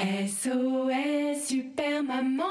SOS 0.00 1.46
Super 1.46 2.02
Maman. 2.02 2.42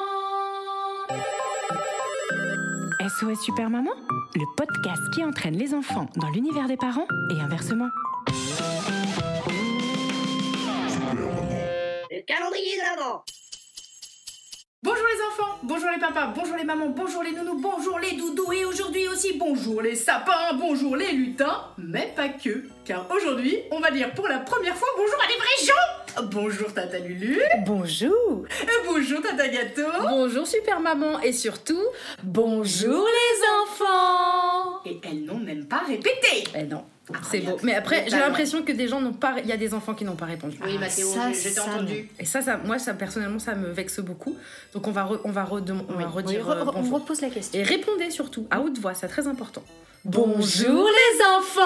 SOS 3.02 3.42
Super 3.44 3.70
Maman, 3.70 3.92
le 4.36 4.46
podcast 4.56 5.02
qui 5.14 5.26
entraîne 5.26 5.58
les 5.58 5.74
enfants 5.74 6.08
dans 6.16 6.30
l'univers 6.30 6.70
des 6.70 6.78
parents 6.78 7.06
et 7.30 7.42
inversement. 7.42 7.90
Le 12.10 12.22
calendrier 12.26 12.78
de 12.78 12.98
l'avant. 12.98 13.26
Bonjour 14.82 15.06
les 15.06 15.22
enfants, 15.28 15.60
bonjour 15.64 15.90
les 15.90 16.00
papas, 16.00 16.28
bonjour 16.28 16.56
les 16.56 16.64
mamans, 16.64 16.90
bonjour 16.90 17.24
les 17.24 17.34
nounous, 17.34 17.60
bonjour 17.60 18.00
les 18.00 18.14
doudous 18.14 18.54
et 18.54 18.64
aujourd'hui 18.64 19.08
aussi 19.10 19.38
bonjour 19.38 19.82
les 19.82 19.96
sapins, 19.96 20.54
bonjour 20.54 20.96
les 20.96 21.12
lutins, 21.12 21.68
mais 21.78 22.14
pas 22.16 22.30
que, 22.30 22.70
car 22.86 23.06
aujourd'hui 23.12 23.60
on 23.72 23.82
va 23.82 23.92
dire 23.92 24.14
pour 24.14 24.30
la 24.30 24.40
première 24.40 24.76
fois 24.76 24.88
bonjour 24.96 25.22
à 25.22 25.28
des 25.28 25.36
vrais 25.36 25.66
gens 25.66 26.03
Bonjour 26.22 26.74
Tata 26.74 27.00
Lulu 27.00 27.40
Bonjour 27.66 28.46
et 28.62 28.88
bonjour 28.88 29.22
Tata 29.22 29.48
Gâteau 29.48 29.82
Bonjour 30.10 30.46
super 30.46 30.80
maman 30.80 31.20
et 31.22 31.34
surtout 31.34 31.82
bonjour 32.24 33.06
les 33.08 33.48
enfants. 33.64 34.82
Et 34.86 35.00
elles 35.04 35.24
n'ont 35.26 35.40
même 35.40 35.66
pas 35.66 35.82
répété 35.88 36.44
Eh 36.56 36.64
non, 36.64 36.84
c'est 37.08 37.16
Incroyable. 37.16 37.52
beau. 37.52 37.60
Mais 37.64 37.74
après, 37.76 38.06
j'ai 38.08 38.18
l'impression 38.20 38.62
que 38.64 38.72
des 38.72 38.88
gens 38.88 39.02
n'ont 39.02 39.14
pas. 39.14 39.36
Il 39.44 39.48
y 39.48 39.52
a 39.52 39.58
des 39.58 39.74
enfants 39.74 39.94
qui 39.94 40.04
n'ont 40.06 40.16
pas 40.16 40.26
répondu. 40.26 40.58
Oui 40.64 40.78
Mathéo, 40.78 41.08
ça, 41.08 41.32
je, 41.32 41.38
je 41.38 41.44
t'ai 41.44 41.50
ça, 41.50 41.64
entendu. 41.66 42.10
Et 42.20 42.26
ça, 42.26 42.42
ça, 42.42 42.58
moi, 42.58 42.78
ça 42.80 42.94
personnellement, 42.94 43.40
ça 43.40 43.56
me 43.56 43.70
vexe 43.72 44.00
beaucoup. 44.00 44.36
Donc 44.74 44.88
on 44.88 44.92
va, 44.92 45.06
re- 45.06 45.20
on 45.24 45.32
va, 45.32 45.48
on 45.50 45.94
va 45.96 46.08
redire 46.08 46.50
euh, 46.50 46.64
on 46.68 46.72
bonjour. 46.82 47.00
repose 47.00 47.22
la 47.22 47.30
question. 47.30 47.60
Et 47.60 47.64
répondez 47.64 48.12
surtout 48.12 48.46
à 48.52 48.62
haute 48.62 48.78
voix, 48.78 48.94
c'est 48.94 49.08
très 49.08 49.28
important. 49.28 49.64
Bonjour 50.06 50.90
les 50.90 51.26
enfants 51.38 51.62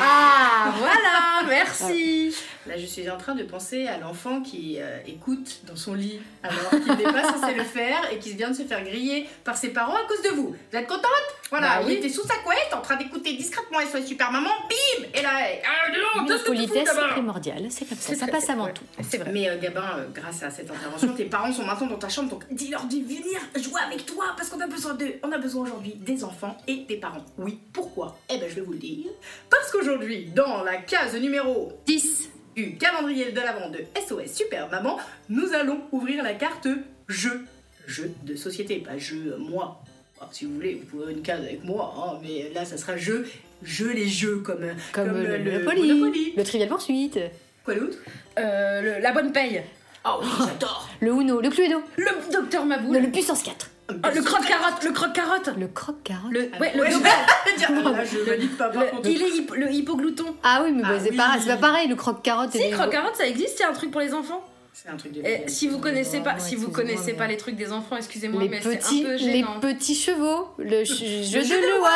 Ah 0.00 0.72
voilà, 0.78 1.48
merci. 1.48 2.34
Là 2.66 2.76
je 2.76 2.86
suis 2.86 3.08
en 3.10 3.16
train 3.18 3.34
de 3.34 3.42
penser 3.42 3.86
à 3.88 3.98
l'enfant 3.98 4.40
qui 4.40 4.76
euh, 4.78 4.98
écoute 5.06 5.60
dans 5.66 5.74
son 5.76 5.94
lit 5.94 6.20
alors 6.42 6.70
qu'il 6.70 6.94
n'est 6.94 7.12
pas 7.12 7.24
censé 7.32 7.54
le 7.54 7.64
faire 7.64 8.00
et 8.12 8.18
qui 8.18 8.34
vient 8.34 8.50
de 8.50 8.56
se 8.56 8.62
faire 8.62 8.84
griller 8.84 9.26
par 9.44 9.56
ses 9.56 9.70
parents 9.70 9.96
à 9.96 10.06
cause 10.06 10.22
de 10.22 10.28
vous. 10.36 10.54
Vous 10.70 10.78
êtes 10.78 10.86
contente? 10.86 11.02
Voilà, 11.50 11.76
Bah 11.76 11.80
il 11.82 11.86
oui. 11.88 11.92
était 11.94 12.08
sous 12.08 12.22
sa 12.26 12.36
couette 12.36 12.72
en 12.72 12.80
train 12.80 12.96
d'écouter 12.96 13.34
discrètement 13.34 13.78
SOS 13.80 14.06
Super 14.06 14.30
Maman, 14.32 14.48
bim 14.70 15.04
Et 15.12 15.20
là, 15.22 15.30
ah, 15.64 16.24
La 16.26 16.38
politesse 16.38 16.88
est 16.88 17.08
primordiale, 17.10 17.66
c'est 17.68 17.84
comme 17.84 17.98
ça, 17.98 18.14
ça 18.14 18.26
passe 18.26 18.48
avant 18.48 18.68
tout. 18.68 18.84
C'est 19.02 19.18
vrai. 19.18 19.30
Mais 19.32 19.50
euh, 19.50 19.58
Gabin, 19.58 19.98
euh, 19.98 20.06
grâce 20.14 20.42
à 20.42 20.50
cette 20.50 20.70
intervention, 20.70 21.12
tes 21.14 21.24
parents 21.26 21.52
sont 21.52 21.64
maintenant 21.64 21.88
dans 21.88 21.98
ta 21.98 22.08
chambre, 22.08 22.30
donc 22.30 22.44
dis-leur 22.50 22.84
de 22.86 22.94
venir 22.94 23.38
jouer 23.56 23.80
avec 23.86 24.06
toi 24.06 24.24
parce 24.36 24.48
qu'on 24.48 24.60
a 24.60 24.66
besoin 24.66 24.94
d'eux. 24.94 25.14
On 25.22 25.32
a 25.32 25.38
besoin 25.38 25.64
aujourd'hui 25.64 25.94
des 25.96 26.24
enfants 26.24 26.56
et 26.66 26.76
des 26.88 26.96
parents. 26.96 27.24
Oui, 27.38 27.58
pourquoi? 27.72 28.16
Eh 28.30 28.38
ben 28.38 28.48
je 28.48 28.54
vais 28.54 28.60
vous 28.62 28.72
le 28.72 28.78
dire. 28.78 29.10
Parce 29.50 29.70
qu'aujourd'hui, 29.72 30.26
dans 30.34 30.62
la 30.62 30.76
case 30.76 31.14
numéro 31.16 31.72
10. 31.86 32.30
Du 32.54 32.76
calendrier 32.76 33.32
de 33.32 33.40
l'avant 33.40 33.70
de 33.70 33.78
SOS 34.06 34.32
Super 34.32 34.68
Maman, 34.70 34.98
nous 35.28 35.52
allons 35.54 35.80
ouvrir 35.92 36.22
la 36.22 36.34
carte 36.34 36.68
jeu. 37.08 37.42
Jeu 37.86 38.12
de 38.22 38.36
société, 38.36 38.76
pas 38.78 38.96
jeu 38.98 39.32
euh, 39.34 39.38
moi. 39.38 39.80
Alors, 40.20 40.32
si 40.32 40.44
vous 40.44 40.54
voulez, 40.54 40.74
vous 40.74 40.86
pouvez 40.86 41.02
avoir 41.02 41.16
une 41.16 41.22
case 41.22 41.40
avec 41.40 41.64
moi, 41.64 41.92
hein, 41.98 42.18
mais 42.22 42.50
là, 42.54 42.64
ça 42.64 42.76
sera 42.76 42.96
jeu. 42.96 43.26
Jeu 43.64 43.92
les 43.92 44.06
jeux 44.06 44.36
comme, 44.38 44.62
euh, 44.62 44.72
Comme, 44.92 45.08
euh, 45.08 45.36
le, 45.38 45.50
Monopoly, 45.52 45.88
Monopoly. 45.92 46.32
le 46.36 46.44
Trivial 46.44 46.68
Poursuite, 46.68 47.18
Quoi 47.64 47.74
d'autre? 47.74 47.98
Euh, 48.38 48.80
le- 48.82 49.02
la 49.02 49.12
bonne 49.12 49.32
paye. 49.32 49.62
Ah 50.04 50.18
oui, 50.20 50.26
j'adore 50.38 50.88
le 51.00 51.10
Uno, 51.12 51.40
le 51.40 51.48
Cluedo, 51.50 51.80
Le 51.96 52.32
docteur 52.32 52.64
Maboul. 52.66 52.94
le, 52.96 53.00
le 53.02 53.10
Puissance 53.10 53.42
4, 53.42 53.70
Ah, 54.02 54.10
le 54.10 54.22
croque-carotte. 54.22 54.84
Le 54.84 54.92
croque-carotte. 54.92 55.50
le 55.58 55.68
Croque-Carotte. 55.68 56.30
Le, 56.32 56.50
Ah, 56.54 56.60
ouais, 56.60 56.72
le, 56.74 56.80
ouais, 56.82 56.90
le- 56.90 57.92
Là, 57.92 58.04
je 58.04 58.18
valide 58.18 58.56
pas 58.56 58.68
par 58.70 58.84
le- 58.84 58.88
contre. 58.90 59.08
il 59.08 59.22
est 59.22 59.28
hypo- 59.30 59.54
le 59.54 59.70
hippoglouton. 59.70 60.34
Ah 60.42 60.62
oui, 60.64 60.72
mais 60.72 60.82
Ah 60.84 60.92
c'est 61.02 61.10
oui. 61.10 61.18
c'est 61.40 61.46
pas 61.48 61.56
pareil, 61.56 61.88
le 61.88 61.96
Croque-Carotte. 61.96 62.52
Si, 62.52 62.58
les- 62.58 62.70
croque-carotte, 62.70 63.16
ça 63.16 63.26
existe, 63.26 63.58
c'est 63.58 63.64
un 63.64 63.72
truc 63.72 63.90
pour 63.90 64.00
les 64.00 64.14
enfants. 64.14 64.42
C'est 64.72 64.88
un 64.88 64.96
truc 64.96 65.12
de. 65.12 65.20
Et 65.20 65.42
si 65.48 65.68
vous 65.68 65.78
connaissez 65.78 66.20
pas, 66.20 66.38
si 66.38 66.54
vous 66.56 66.68
excusez-moi, 66.68 66.94
connaissez 66.94 67.12
pas 67.12 67.26
les 67.26 67.36
trucs 67.36 67.56
des 67.56 67.70
enfants, 67.72 67.96
excusez-moi, 67.98 68.42
Les 68.42 68.48
mais 68.48 68.60
c'est 68.62 68.78
petits, 68.78 69.02
un 69.04 69.08
peu 69.08 69.12
les 69.16 69.18
gênant. 69.18 69.60
petits 69.60 69.94
chevaux, 69.94 70.48
le 70.56 70.82
jeu 70.84 70.94
jeu 71.22 71.42
de 71.42 71.78
loi, 71.78 71.90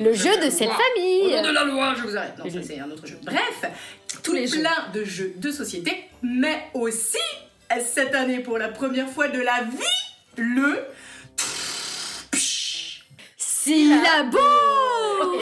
le 0.00 0.12
jeu 0.14 0.36
de 0.44 0.50
cette 0.50 0.68
Au 0.68 0.72
famille. 0.72 1.36
nom 1.36 1.42
de 1.42 1.52
la 1.54 1.64
loi, 1.64 1.94
je 1.96 2.02
vous 2.02 2.16
arrête. 2.16 2.36
Non, 2.38 2.50
ça 2.50 2.58
c'est 2.66 2.80
un 2.80 2.90
autre 2.90 3.06
jeu. 3.06 3.18
Bref, 3.22 3.62
tous 4.24 4.32
les 4.32 4.46
les 4.46 4.58
plein 4.60 4.90
de 4.92 5.04
jeux 5.04 5.32
de 5.36 5.50
société, 5.52 5.92
mais 6.22 6.64
aussi 6.74 7.18
cette 7.94 8.14
année 8.16 8.40
pour 8.40 8.58
la 8.58 8.68
première 8.68 9.08
fois 9.08 9.28
de 9.28 9.40
la 9.40 9.60
vie, 9.62 9.86
le. 10.38 10.86
Syllabo 13.36 14.38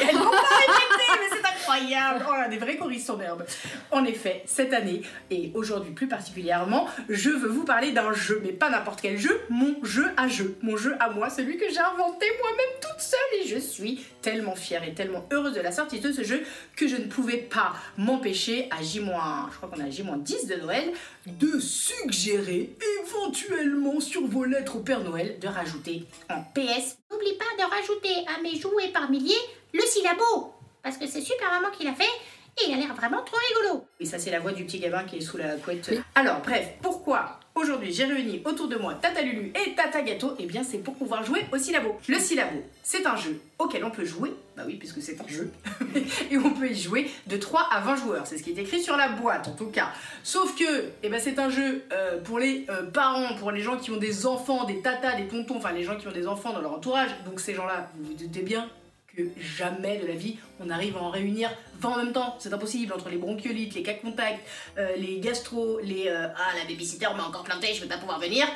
Et 0.00 0.12
pas 0.12 0.40
répéter, 0.58 1.12
mais 1.20 1.28
c'est 1.30 1.42
incroyable. 1.68 2.24
Oh 2.28 2.32
là, 2.32 2.48
des 2.48 2.58
vrais 2.58 2.76
choristes 2.76 3.10
en 3.10 3.20
herbe. 3.20 3.44
En 3.90 4.04
effet, 4.04 4.42
cette 4.46 4.72
année, 4.72 5.02
et 5.30 5.50
aujourd'hui 5.54 5.92
plus 5.92 6.08
particulièrement, 6.08 6.88
je 7.08 7.30
veux 7.30 7.48
vous 7.48 7.64
parler 7.64 7.92
d'un 7.92 8.12
jeu, 8.12 8.40
mais 8.44 8.52
pas 8.52 8.70
n'importe 8.70 9.00
quel 9.00 9.18
jeu, 9.18 9.40
mon 9.48 9.76
jeu 9.84 10.06
à 10.16 10.28
jeu. 10.28 10.56
Mon 10.62 10.76
jeu 10.76 10.96
à 11.00 11.10
moi, 11.10 11.30
celui 11.30 11.56
que 11.56 11.68
j'ai 11.70 11.78
inventé 11.78 12.26
moi-même 12.40 12.80
toute 12.80 13.00
seule, 13.00 13.18
et 13.42 13.48
je 13.48 13.58
suis 13.58 14.04
tellement 14.22 14.54
fière 14.56 14.82
et 14.84 14.94
tellement 14.94 15.26
heureuse 15.32 15.54
de 15.54 15.60
la 15.60 15.72
sortie 15.72 16.00
de 16.00 16.12
ce 16.12 16.22
jeu 16.22 16.42
que 16.76 16.88
je 16.88 16.96
ne 16.96 17.04
pouvais 17.04 17.36
pas 17.38 17.72
m'empêcher 17.96 18.68
à 18.76 18.82
J- 18.82 18.96
je 18.96 19.56
crois 19.56 19.68
qu'on 19.68 19.80
a 19.84 19.90
J-10 19.90 20.48
de 20.48 20.54
Noël, 20.62 20.92
de 21.26 21.58
suggérer 21.60 22.76
éventuellement 23.00 24.00
sur 24.00 24.26
vos 24.26 24.44
lettres 24.44 24.76
au 24.76 24.80
Père 24.80 25.00
Noël 25.00 25.38
de 25.40 25.48
rajouter 25.48 26.04
en 26.30 26.42
PS 26.54 26.96
N'oublie 27.10 27.34
pas 27.38 27.44
de 27.64 27.70
rajouter 27.70 28.14
à 28.36 28.40
mes 28.42 28.58
jouets 28.60 28.88
par 28.92 29.10
milliers 29.10 29.34
le 29.72 29.82
syllabo. 29.82 30.52
Parce 30.86 30.98
que 30.98 31.06
c'est 31.08 31.20
Super 31.20 31.50
Maman 31.50 31.72
qui 31.76 31.84
l'a 31.84 31.94
fait 31.94 32.04
et 32.04 32.68
il 32.68 32.74
a 32.74 32.76
l'air 32.76 32.94
vraiment 32.94 33.20
trop 33.24 33.36
rigolo. 33.48 33.84
Et 33.98 34.06
ça, 34.06 34.20
c'est 34.20 34.30
la 34.30 34.38
voix 34.38 34.52
du 34.52 34.64
petit 34.64 34.78
gamin 34.78 35.02
qui 35.02 35.16
est 35.16 35.20
sous 35.20 35.36
la 35.36 35.56
couette. 35.56 35.92
Alors, 36.14 36.40
bref, 36.42 36.74
pourquoi 36.80 37.40
aujourd'hui 37.56 37.92
j'ai 37.92 38.04
réuni 38.04 38.40
autour 38.44 38.68
de 38.68 38.76
moi 38.76 38.94
Tata 38.94 39.20
Lulu 39.20 39.52
et 39.66 39.74
Tata 39.74 40.02
Gâteau? 40.02 40.36
Eh 40.38 40.46
bien, 40.46 40.62
c'est 40.62 40.78
pour 40.78 40.94
pouvoir 40.94 41.24
jouer 41.24 41.44
au 41.52 41.58
syllabo. 41.58 41.96
Le 42.06 42.20
syllabo, 42.20 42.62
c'est 42.84 43.04
un 43.04 43.16
jeu 43.16 43.40
auquel 43.58 43.84
on 43.84 43.90
peut 43.90 44.04
jouer, 44.04 44.32
bah 44.56 44.62
oui, 44.64 44.76
puisque 44.76 45.02
c'est 45.02 45.20
un 45.20 45.26
jeu, 45.26 45.50
et 46.30 46.38
on 46.38 46.50
peut 46.50 46.70
y 46.70 46.80
jouer 46.80 47.10
de 47.26 47.36
3 47.36 47.68
à 47.72 47.80
20 47.80 47.96
joueurs. 47.96 48.26
C'est 48.28 48.38
ce 48.38 48.44
qui 48.44 48.52
est 48.52 48.58
écrit 48.62 48.80
sur 48.80 48.96
la 48.96 49.08
boîte, 49.08 49.48
en 49.48 49.56
tout 49.56 49.70
cas. 49.70 49.88
Sauf 50.22 50.56
que, 50.56 50.84
eh 51.02 51.08
ben, 51.08 51.18
c'est 51.18 51.40
un 51.40 51.50
jeu 51.50 51.82
euh, 51.92 52.20
pour 52.22 52.38
les 52.38 52.64
euh, 52.70 52.84
parents, 52.84 53.34
pour 53.40 53.50
les 53.50 53.60
gens 53.60 53.76
qui 53.76 53.90
ont 53.90 53.96
des 53.96 54.24
enfants, 54.24 54.62
des 54.62 54.82
tatas, 54.82 55.16
des 55.16 55.26
tontons, 55.26 55.56
enfin 55.56 55.72
les 55.72 55.82
gens 55.82 55.96
qui 55.96 56.06
ont 56.06 56.12
des 56.12 56.28
enfants 56.28 56.52
dans 56.52 56.60
leur 56.60 56.74
entourage. 56.74 57.10
Donc, 57.24 57.40
ces 57.40 57.54
gens-là, 57.54 57.90
vous 57.96 58.04
vous 58.04 58.14
doutez 58.14 58.42
bien 58.42 58.70
que 59.16 59.22
jamais 59.40 59.98
de 59.98 60.06
la 60.06 60.14
vie 60.14 60.36
on 60.60 60.70
arrive 60.70 60.96
à 60.96 61.00
en 61.00 61.10
réunir 61.10 61.50
20 61.80 61.88
en 61.88 61.96
même 61.96 62.12
temps. 62.12 62.36
C'est 62.38 62.52
impossible 62.52 62.92
entre 62.92 63.08
les 63.08 63.16
bronchiolites, 63.16 63.74
les 63.74 63.82
cas 63.82 63.94
contacts, 63.94 64.40
euh, 64.78 64.96
les 64.96 65.20
gastro, 65.20 65.80
les 65.80 66.08
euh, 66.08 66.28
ah 66.36 66.56
la 66.58 66.64
babysitter 66.64 67.08
m'a 67.16 67.24
encore 67.24 67.44
planté, 67.44 67.74
je 67.74 67.82
vais 67.82 67.88
pas 67.88 67.98
pouvoir 67.98 68.20
venir. 68.20 68.46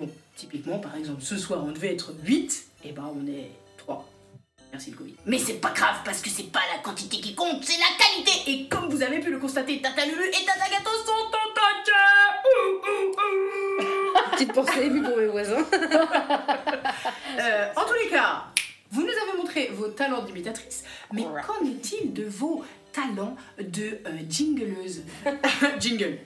Bon, 0.00 0.08
typiquement 0.36 0.78
par 0.78 0.96
exemple 0.96 1.22
ce 1.22 1.36
soir 1.36 1.62
on 1.64 1.72
devait 1.72 1.92
être 1.92 2.14
8, 2.24 2.66
et 2.84 2.92
ben 2.92 3.10
on 3.14 3.26
est 3.26 3.50
3. 3.78 4.08
Merci 4.72 4.90
le 4.90 4.96
Covid. 4.96 5.14
Mais 5.24 5.38
c'est 5.38 5.54
pas 5.60 5.70
grave 5.70 5.96
parce 6.04 6.20
que 6.20 6.28
c'est 6.28 6.52
pas 6.52 6.60
la 6.74 6.82
quantité 6.82 7.18
qui 7.20 7.34
compte, 7.34 7.64
c'est 7.64 7.78
la 7.78 7.96
qualité. 7.98 8.50
Et 8.50 8.68
comme 8.68 8.90
vous 8.90 9.02
avez 9.02 9.20
pu 9.20 9.30
le 9.30 9.38
constater, 9.38 9.80
Tata 9.80 10.04
Lulu 10.04 10.28
et 10.28 10.44
Tata 10.44 10.68
Gâteau 10.70 10.90
sont 11.06 11.12
en. 11.12 11.48
Petite 14.32 14.52
pensée 14.52 14.84
émue 14.84 15.02
pour 15.02 15.16
mes 15.16 15.26
voisins. 15.26 15.64
Euh, 17.40 17.68
en 17.76 17.84
tous 17.84 17.94
les 17.94 18.08
cas, 18.08 18.46
vos 19.66 19.88
talents 19.88 20.22
d'imitatrice, 20.22 20.84
mais 21.12 21.22
qu'en 21.22 21.64
est-il 21.66 22.12
de 22.12 22.24
vos 22.24 22.64
talents 22.92 23.36
de 23.58 23.98
euh, 24.06 24.10
jingleuse? 24.28 25.02
Jingle. 25.80 26.18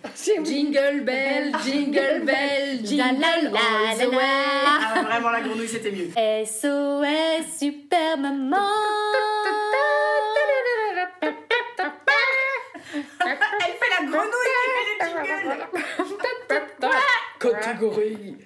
Jingle 0.45 1.01
bell, 1.05 1.53
jingle 1.65 2.25
bell, 2.25 2.81
jingle 2.85 3.51
la. 3.53 3.61
Ah, 3.61 5.03
vraiment, 5.03 5.31
la 5.31 5.41
grenouille, 5.41 5.69
c'était 5.69 5.91
mieux. 5.91 6.09
SOS 6.45 7.59
Super 7.59 8.19
Maman 8.19 8.59
Elle 13.25 13.75
fait 13.79 13.91
la 14.01 14.07
grenouille 14.07 14.53
qui 14.59 14.95
fait 14.99 15.15
le 15.15 15.25
jingle. 15.41 15.67
Catégorie 17.39 18.37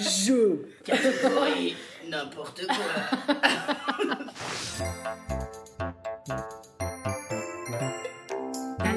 jeu. 0.00 0.68
Catégorie, 0.84 1.76
n'importe 2.08 2.66
quoi. 2.66 3.34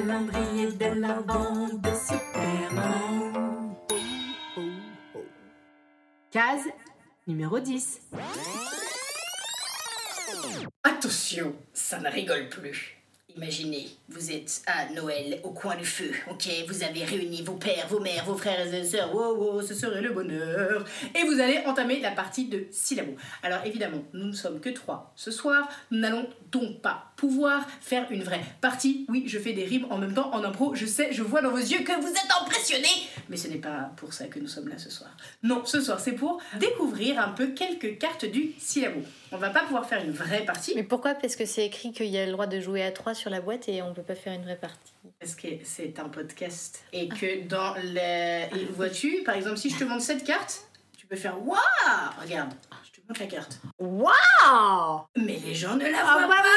calendrier 0.08 0.72
de 0.72 1.00
l'Avent 1.00 1.68
de 1.68 1.90
Super 1.94 2.72
Maman. 2.72 3.76
Case 6.30 6.68
numéro 7.26 7.58
10. 7.60 8.00
Attention, 10.82 11.54
ça 11.72 11.98
ne 12.00 12.08
rigole 12.08 12.48
plus. 12.48 12.97
Imaginez, 13.40 13.86
vous 14.08 14.32
êtes 14.32 14.62
à 14.66 14.92
Noël 14.92 15.38
au 15.44 15.50
coin 15.50 15.76
du 15.76 15.84
feu, 15.84 16.10
ok? 16.28 16.48
Vous 16.66 16.82
avez 16.82 17.04
réuni 17.04 17.42
vos 17.42 17.52
pères, 17.52 17.86
vos 17.88 18.00
mères, 18.00 18.24
vos 18.24 18.36
frères 18.36 18.74
et 18.74 18.84
sœurs, 18.84 19.14
wow, 19.14 19.36
wow, 19.36 19.62
ce 19.62 19.74
serait 19.74 20.02
le 20.02 20.12
bonheur. 20.12 20.84
Et 21.14 21.22
vous 21.22 21.38
allez 21.38 21.58
entamer 21.64 22.00
la 22.00 22.10
partie 22.10 22.46
de 22.46 22.66
syllabos. 22.72 23.14
Alors 23.44 23.60
évidemment, 23.64 24.02
nous 24.12 24.26
ne 24.26 24.32
sommes 24.32 24.58
que 24.58 24.70
trois 24.70 25.12
ce 25.14 25.30
soir, 25.30 25.68
nous 25.92 26.00
n'allons 26.00 26.28
donc 26.50 26.80
pas 26.80 27.12
pouvoir 27.18 27.68
faire 27.80 28.10
une 28.10 28.22
vraie 28.22 28.40
partie. 28.60 29.04
Oui, 29.08 29.24
je 29.26 29.38
fais 29.38 29.52
des 29.52 29.64
rimes 29.64 29.86
en 29.90 29.98
même 29.98 30.14
temps 30.14 30.32
en 30.32 30.42
impro, 30.44 30.74
je 30.74 30.86
sais, 30.86 31.12
je 31.12 31.22
vois 31.22 31.42
dans 31.42 31.50
vos 31.50 31.58
yeux 31.58 31.80
que 31.80 32.00
vous 32.00 32.08
êtes 32.08 32.32
impressionnés 32.40 33.08
Mais 33.28 33.36
ce 33.36 33.48
n'est 33.48 33.56
pas 33.56 33.90
pour 33.96 34.12
ça 34.12 34.26
que 34.28 34.38
nous 34.38 34.46
sommes 34.46 34.68
là 34.68 34.78
ce 34.78 34.88
soir. 34.88 35.10
Non, 35.42 35.64
ce 35.66 35.80
soir 35.80 35.98
c'est 35.98 36.12
pour 36.12 36.40
découvrir 36.60 37.20
un 37.20 37.30
peu 37.30 37.48
quelques 37.48 37.98
cartes 37.98 38.24
du 38.24 38.52
syllabo. 38.58 39.02
On 39.32 39.36
va 39.36 39.50
pas 39.50 39.64
pouvoir 39.64 39.86
faire 39.86 40.02
une 40.02 40.12
vraie 40.12 40.44
partie, 40.44 40.72
Mais 40.76 40.84
pourquoi? 40.84 41.14
Parce 41.14 41.34
que 41.34 41.44
c'est 41.44 41.66
écrit 41.66 41.92
qu'il 41.92 42.06
y 42.06 42.18
a 42.18 42.24
le 42.24 42.32
droit 42.32 42.46
de 42.46 42.60
jouer 42.60 42.82
à 42.82 42.92
3 42.92 43.14
sur 43.14 43.30
la 43.30 43.40
boîte 43.40 43.68
et 43.68 43.82
on 43.82 43.92
peut 43.92 44.02
pas 44.02 44.14
faire 44.14 44.32
une 44.32 44.44
vraie 44.44 44.56
partie. 44.56 44.92
Parce 45.18 45.34
que 45.34 45.48
c'est 45.64 45.98
un 45.98 46.08
podcast. 46.08 46.84
Et 46.92 47.08
que 47.08 47.46
dans 47.48 47.74
les. 47.82 48.48
Vois-tu, 48.70 49.22
par 49.24 49.34
exemple, 49.34 49.56
si 49.56 49.70
je 49.70 49.76
te 49.78 49.84
montre 49.84 50.02
cette 50.02 50.24
carte, 50.24 50.68
tu 50.96 51.06
peux 51.06 51.16
faire 51.16 51.36
Waouh 51.44 51.58
Regarde, 52.22 52.52
je 52.84 52.97
te 52.97 52.97
la 53.18 53.26
carte. 53.26 53.58
Waouh 53.78 55.00
Mais 55.16 55.38
les 55.44 55.54
gens 55.54 55.76
ne 55.76 55.84
la 55.84 55.98
Ah 56.04 56.18
voient 56.18 56.28
bah 56.28 56.42
pas 56.42 56.48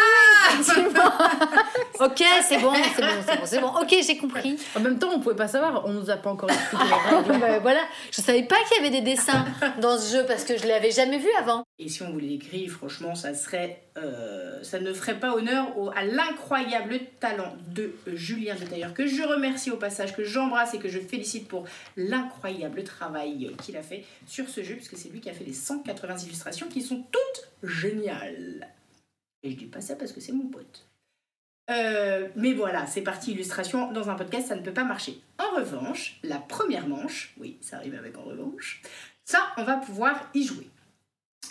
Ok, 2.05 2.23
c'est 2.47 2.57
bon, 2.59 2.73
c'est 2.95 3.01
bon, 3.01 3.07
c'est 3.25 3.37
bon, 3.37 3.45
c'est 3.45 3.61
bon. 3.61 3.67
Ok, 3.81 3.95
j'ai 4.05 4.17
compris. 4.17 4.57
En 4.75 4.81
même 4.81 4.99
temps, 4.99 5.09
on 5.13 5.19
pouvait 5.19 5.35
pas 5.35 5.47
savoir, 5.47 5.85
on 5.85 5.93
nous 5.93 6.09
a 6.09 6.17
pas 6.17 6.29
encore 6.29 6.49
expliqué 6.49 6.83
les 6.83 7.15
règles. 7.15 7.31
Bah, 7.41 7.59
voilà, 7.59 7.81
je 8.11 8.21
savais 8.21 8.43
pas 8.43 8.57
qu'il 8.67 8.83
y 8.83 8.87
avait 8.87 9.01
des 9.01 9.01
dessins 9.01 9.45
dans 9.81 9.97
ce 9.97 10.15
jeu 10.17 10.25
parce 10.25 10.43
que 10.43 10.57
je 10.57 10.67
l'avais 10.67 10.91
jamais 10.91 11.17
vu 11.17 11.29
avant. 11.39 11.63
Et 11.79 11.89
si 11.89 12.03
on 12.03 12.11
vous 12.11 12.19
l'écrit, 12.19 12.67
franchement, 12.67 13.15
ça 13.15 13.33
serait. 13.33 13.81
Euh, 13.97 14.63
ça 14.63 14.79
ne 14.79 14.93
ferait 14.93 15.19
pas 15.19 15.33
honneur 15.35 15.77
au- 15.77 15.89
à 15.91 16.03
l'incroyable 16.03 16.99
talent 17.19 17.55
de 17.67 17.93
Julien 18.13 18.55
Détailleur, 18.55 18.93
que 18.93 19.05
je 19.05 19.21
remercie 19.21 19.69
au 19.71 19.77
passage, 19.77 20.15
que 20.15 20.23
j'embrasse 20.23 20.73
et 20.73 20.79
que 20.79 20.87
je 20.87 20.99
félicite 20.99 21.47
pour 21.47 21.65
l'incroyable 21.97 22.83
travail 22.83 23.53
qu'il 23.61 23.75
a 23.77 23.83
fait 23.83 24.05
sur 24.27 24.47
ce 24.49 24.63
jeu, 24.63 24.75
puisque 24.75 24.97
c'est 24.97 25.09
lui 25.09 25.19
qui 25.19 25.29
a 25.29 25.33
fait 25.33 25.43
les 25.43 25.53
180 25.53 26.17
illustrations 26.19 26.67
qui 26.69 26.81
sont 26.81 27.03
toutes 27.11 27.69
géniales. 27.69 28.69
Et 29.43 29.51
je 29.51 29.57
dis 29.57 29.65
pas 29.65 29.81
ça 29.81 29.95
parce 29.95 30.11
que 30.13 30.21
c'est 30.21 30.31
mon 30.31 30.47
pote. 30.47 30.85
Euh, 31.69 32.27
mais 32.35 32.53
voilà, 32.53 32.85
c'est 32.87 33.01
parti 33.01 33.31
illustration. 33.31 33.91
Dans 33.91 34.09
un 34.09 34.15
podcast, 34.15 34.47
ça 34.47 34.55
ne 34.55 34.61
peut 34.61 34.73
pas 34.73 34.83
marcher. 34.83 35.19
En 35.37 35.55
revanche, 35.55 36.19
la 36.23 36.37
première 36.37 36.87
manche, 36.87 37.33
oui, 37.39 37.57
ça 37.61 37.77
arrive 37.77 37.95
avec 37.95 38.17
en 38.17 38.23
revanche, 38.23 38.81
ça, 39.25 39.39
on 39.57 39.63
va 39.63 39.77
pouvoir 39.77 40.29
y 40.33 40.43
jouer. 40.43 40.67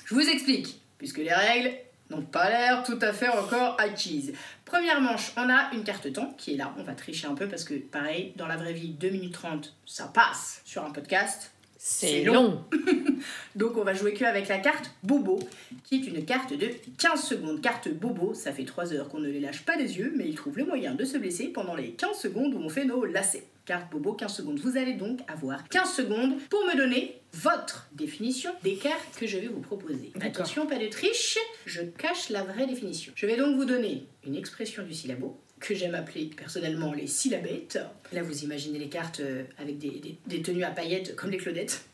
Je 0.05 0.15
vous 0.15 0.29
explique, 0.29 0.81
puisque 0.99 1.19
les 1.19 1.33
règles 1.33 1.73
n'ont 2.11 2.23
pas 2.23 2.51
l'air 2.51 2.83
tout 2.83 2.99
à 3.01 3.13
fait 3.13 3.29
encore 3.29 3.77
acquises. 3.81 4.33
Première 4.65 5.01
manche, 5.01 5.33
on 5.37 5.49
a 5.49 5.71
une 5.73 5.85
carte 5.85 6.13
temps 6.13 6.35
qui 6.37 6.55
est 6.55 6.57
là. 6.57 6.75
On 6.79 6.83
va 6.83 6.95
tricher 6.95 7.27
un 7.27 7.35
peu 7.35 7.49
parce 7.49 7.65
que, 7.65 7.75
pareil, 7.75 8.33
dans 8.37 8.47
la 8.47 8.57
vraie 8.57 8.73
vie, 8.73 8.89
2 8.89 9.11
minutes 9.11 9.35
30, 9.35 9.75
ça 9.87 10.11
passe 10.13 10.63
sur 10.65 10.85
un 10.85 10.91
podcast. 10.91 11.53
C'est 11.83 12.25
long. 12.25 12.63
Donc 13.57 13.79
on 13.79 13.85
va 13.85 13.95
jouer 13.95 14.13
que 14.13 14.25
avec 14.25 14.49
la 14.49 14.59
carte 14.59 14.91
Bobo, 15.03 15.39
qui 15.85 15.97
est 15.97 16.07
une 16.07 16.27
carte 16.27 16.53
de 16.53 16.69
15 16.99 17.23
secondes. 17.23 17.63
Carte 17.63 17.89
Bobo, 17.89 18.35
ça 18.35 18.53
fait 18.53 18.65
3 18.65 18.93
heures 18.93 19.09
qu'on 19.09 19.21
ne 19.21 19.29
les 19.29 19.41
lâche 19.41 19.65
pas 19.65 19.79
des 19.79 19.97
yeux, 19.97 20.13
mais 20.15 20.29
ils 20.29 20.35
trouvent 20.35 20.59
le 20.59 20.67
moyen 20.67 20.95
de 20.95 21.07
se 21.07 21.17
blesser 21.17 21.47
pendant 21.47 21.75
les 21.75 21.93
15 21.93 22.19
secondes 22.19 22.53
où 22.53 22.59
on 22.59 22.69
fait 22.69 22.85
nos 22.85 23.07
lacets. 23.07 23.47
Carte 23.65 23.91
Bobo, 23.93 24.13
15 24.15 24.35
secondes. 24.35 24.59
Vous 24.59 24.77
allez 24.77 24.95
donc 24.95 25.21
avoir 25.29 25.69
15 25.69 25.93
secondes 25.93 26.39
pour 26.49 26.65
me 26.65 26.77
donner 26.77 27.21
votre 27.35 27.89
définition 27.93 28.51
des 28.65 28.75
cartes 28.77 29.17
que 29.19 29.27
je 29.27 29.39
vais 29.39 29.47
vous 29.49 29.61
proposer. 29.61 30.13
Attention, 30.21 30.67
pas 30.67 30.79
de 30.79 30.87
triche, 30.89 31.39
je 31.67 31.83
cache 31.83 32.31
la 32.31 32.43
vraie 32.43 32.67
définition. 32.67 33.13
Je 33.15 33.27
vais 33.27 33.37
donc 33.37 33.57
vous 33.57 33.65
donner 33.65 34.07
une 34.27 34.35
expression 34.37 34.83
du 34.83 34.95
syllabo 34.95 35.39
que 35.61 35.75
j'aime 35.75 35.95
appeler 35.95 36.31
personnellement 36.37 36.93
les 36.95 37.07
syllabettes. 37.07 37.79
Là, 38.13 38.23
vous 38.23 38.45
imaginez 38.45 38.79
les 38.79 38.89
cartes 38.89 39.21
euh, 39.21 39.45
avec 39.59 39.77
des, 39.79 39.91
des- 39.91 40.19
des 40.27 40.41
tenues 40.43 40.65
à 40.65 40.71
paillettes 40.71 41.15
comme 41.17 41.31
les 41.31 41.37
Claudettes. 41.37 41.85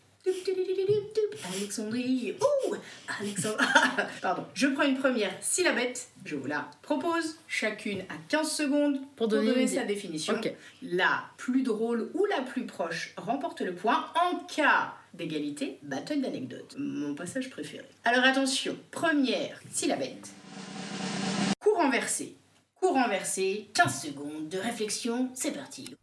Alexandrie, 1.55 2.35
ouh, 2.41 2.75
Alexandre. 3.21 3.59
Pardon. 4.23 4.45
Je 4.55 4.67
prends 4.67 4.85
une 4.85 4.99
première 4.99 5.33
syllabette, 5.41 6.09
je 6.25 6.37
vous 6.37 6.47
la 6.47 6.71
propose, 6.83 7.39
chacune 7.47 8.01
à 8.03 8.15
15 8.29 8.51
secondes 8.51 9.01
Pour 9.17 9.29
donner 9.29 9.67
sa 9.67 9.85
définition. 9.85 10.41
La 10.83 11.25
plus 11.37 11.63
drôle 11.63 12.11
ou 12.15 12.25
la 12.27 12.43
plus 12.43 12.67
proche 12.67 13.15
remporte 13.17 13.61
le 13.61 13.75
point. 13.75 14.07
En 14.31 14.39
cas 14.45 14.95
d'égalité, 15.15 15.79
battle 15.83 16.21
d'anecdotes. 16.21 16.77
Mon 16.79 17.15
passage 17.15 17.51
préféré. 17.51 17.85
Alors 18.05 18.25
attention, 18.25 18.77
première 18.91 19.61
syllabette. 19.71 20.29
Courant 21.61 21.91
versé. 21.91 22.35
Courant 22.81 23.09
versé, 23.09 23.69
15 23.75 24.03
secondes 24.03 24.49
de 24.49 24.59
réflexion, 24.59 25.31
c'est 25.35 25.53
parti. 25.53 25.97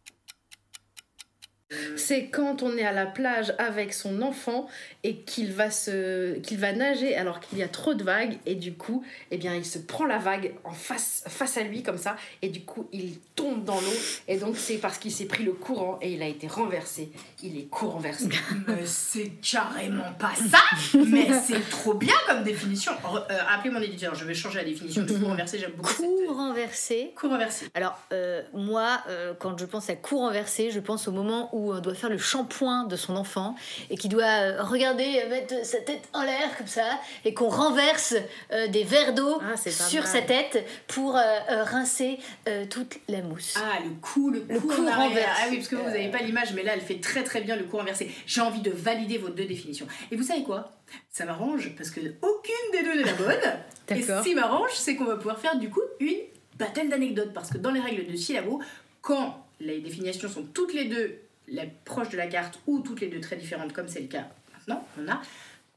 C'est 1.96 2.26
quand 2.26 2.62
on 2.62 2.76
est 2.76 2.84
à 2.84 2.92
la 2.92 3.06
plage 3.06 3.54
avec 3.58 3.92
son 3.92 4.22
enfant 4.22 4.66
et 5.02 5.16
qu'il 5.18 5.52
va 5.52 5.70
se 5.70 6.38
qu'il 6.38 6.58
va 6.58 6.72
nager 6.72 7.14
alors 7.16 7.40
qu'il 7.40 7.58
y 7.58 7.62
a 7.62 7.68
trop 7.68 7.94
de 7.94 8.02
vagues 8.04 8.38
et 8.46 8.54
du 8.54 8.72
coup 8.74 9.04
eh 9.30 9.36
bien 9.36 9.54
il 9.54 9.64
se 9.64 9.78
prend 9.78 10.04
la 10.06 10.18
vague 10.18 10.54
en 10.64 10.72
face 10.72 11.24
face 11.28 11.56
à 11.56 11.62
lui 11.62 11.82
comme 11.82 11.98
ça 11.98 12.16
et 12.42 12.48
du 12.48 12.62
coup 12.62 12.88
il 12.92 13.18
tombe 13.36 13.64
dans 13.64 13.80
l'eau 13.80 13.92
et 14.28 14.36
donc 14.38 14.56
c'est 14.56 14.78
parce 14.78 14.98
qu'il 14.98 15.12
s'est 15.12 15.26
pris 15.26 15.44
le 15.44 15.52
courant 15.52 15.98
et 16.00 16.12
il 16.12 16.22
a 16.22 16.26
été 16.26 16.46
renversé 16.46 17.10
il 17.42 17.58
est 17.58 17.64
courant 17.68 17.98
versé 17.98 18.28
Mais 18.68 18.86
c'est 18.86 19.32
carrément 19.42 20.12
pas 20.18 20.32
ça 20.34 20.58
Mais 20.94 21.28
c'est 21.46 21.68
trop 21.70 21.94
bien 21.94 22.14
comme 22.26 22.42
définition. 22.42 22.92
Re- 23.04 23.24
euh, 23.30 23.38
appelez 23.50 23.70
mon 23.70 23.80
éditeur, 23.82 24.14
je 24.14 24.24
vais 24.24 24.34
changer 24.34 24.58
la 24.58 24.64
définition 24.64 25.02
de 25.02 25.12
courant 25.12 25.34
versé, 25.34 25.58
j'aime 25.58 25.72
beaucoup. 25.72 25.92
Coup 25.94 26.32
renversé. 26.34 27.12
Courant 27.16 27.38
versé. 27.38 27.66
Alors, 27.74 27.98
euh, 28.12 28.42
moi, 28.52 29.00
euh, 29.08 29.34
quand 29.38 29.58
je 29.58 29.64
pense 29.66 29.90
à 29.90 29.96
coup 29.96 30.18
renversé, 30.18 30.70
je 30.70 30.80
pense 30.80 31.06
au 31.08 31.12
moment 31.12 31.50
où 31.52 31.63
on 31.72 31.80
doit 31.80 31.94
faire 31.94 32.10
le 32.10 32.18
shampoing 32.18 32.84
de 32.84 32.96
son 32.96 33.16
enfant 33.16 33.54
et 33.90 33.96
qui 33.96 34.08
doit 34.08 34.24
euh, 34.24 34.62
regarder, 34.62 35.22
euh, 35.24 35.28
mettre 35.30 35.64
sa 35.64 35.78
tête 35.78 36.02
en 36.12 36.22
l'air 36.22 36.56
comme 36.58 36.66
ça 36.66 36.98
et 37.24 37.34
qu'on 37.34 37.48
renverse 37.48 38.14
euh, 38.52 38.68
des 38.68 38.84
verres 38.84 39.14
d'eau 39.14 39.40
Ah, 39.42 39.56
sur 39.56 40.02
mal. 40.02 40.10
sa 40.10 40.22
tête 40.22 40.66
pour 40.86 41.16
euh, 41.16 41.20
euh, 41.50 41.64
rincer 41.64 42.18
euh, 42.48 42.66
toute 42.68 42.98
la 43.08 43.22
mousse. 43.22 43.54
Ah, 43.56 43.78
le 43.84 43.90
coup, 44.00 44.30
le 44.30 44.40
coup, 44.40 44.52
Le 44.52 44.60
coup 44.60 44.68
renversé. 44.86 45.24
Ah 45.42 45.46
oui, 45.50 45.56
parce 45.56 45.68
que 45.68 45.76
vous, 45.76 45.84
n'avez 45.84 46.10
pas 46.10 46.18
l'image, 46.22 46.52
mais 46.54 46.62
là, 46.62 46.72
elle 46.74 46.80
fait 46.80 47.00
très 47.00 47.22
très 47.24 47.40
bien 47.40 47.56
le 47.56 47.64
coup 47.64 47.76
renversé. 47.76 48.10
J'ai 48.26 48.40
envie 48.40 48.60
de 48.60 48.70
valider 48.70 49.18
vos 49.18 49.28
deux 49.28 49.46
définitions. 49.46 49.86
Et 50.10 50.16
vous 50.16 50.22
savez 50.22 50.42
quoi? 50.42 50.72
Ça 51.10 51.24
m'arrange 51.24 51.74
parce 51.76 51.90
que 51.90 52.00
aucune 52.00 52.70
des 52.72 52.82
deux 52.84 52.96
n'est 52.96 53.04
la 53.04 53.14
bonne. 53.14 53.54
Et 53.88 54.02
ce 54.02 54.22
qui 54.22 54.34
m'arrange, 54.34 54.70
c'est 54.74 54.96
qu'on 54.96 55.04
va 55.04 55.16
pouvoir 55.16 55.38
faire 55.38 55.56
du 55.56 55.68
coup 55.70 55.80
une 56.00 56.20
battle 56.58 56.88
d'anecdotes. 56.88 57.32
Parce 57.32 57.50
que 57.50 57.58
dans 57.58 57.70
les 57.70 57.80
règles 57.80 58.10
de 58.10 58.16
syllabo, 58.16 58.60
quand 59.02 59.44
les 59.60 59.80
définitions 59.80 60.28
sont 60.28 60.44
toutes 60.44 60.72
les 60.74 60.84
deux 60.86 61.18
les 61.48 61.66
proches 61.84 62.08
de 62.10 62.16
la 62.16 62.26
carte 62.26 62.58
ou 62.66 62.80
toutes 62.80 63.00
les 63.00 63.08
deux 63.08 63.20
très 63.20 63.36
différentes, 63.36 63.72
comme 63.72 63.88
c'est 63.88 64.00
le 64.00 64.08
cas 64.08 64.28
maintenant, 64.52 64.86
on 64.98 65.08
a 65.10 65.20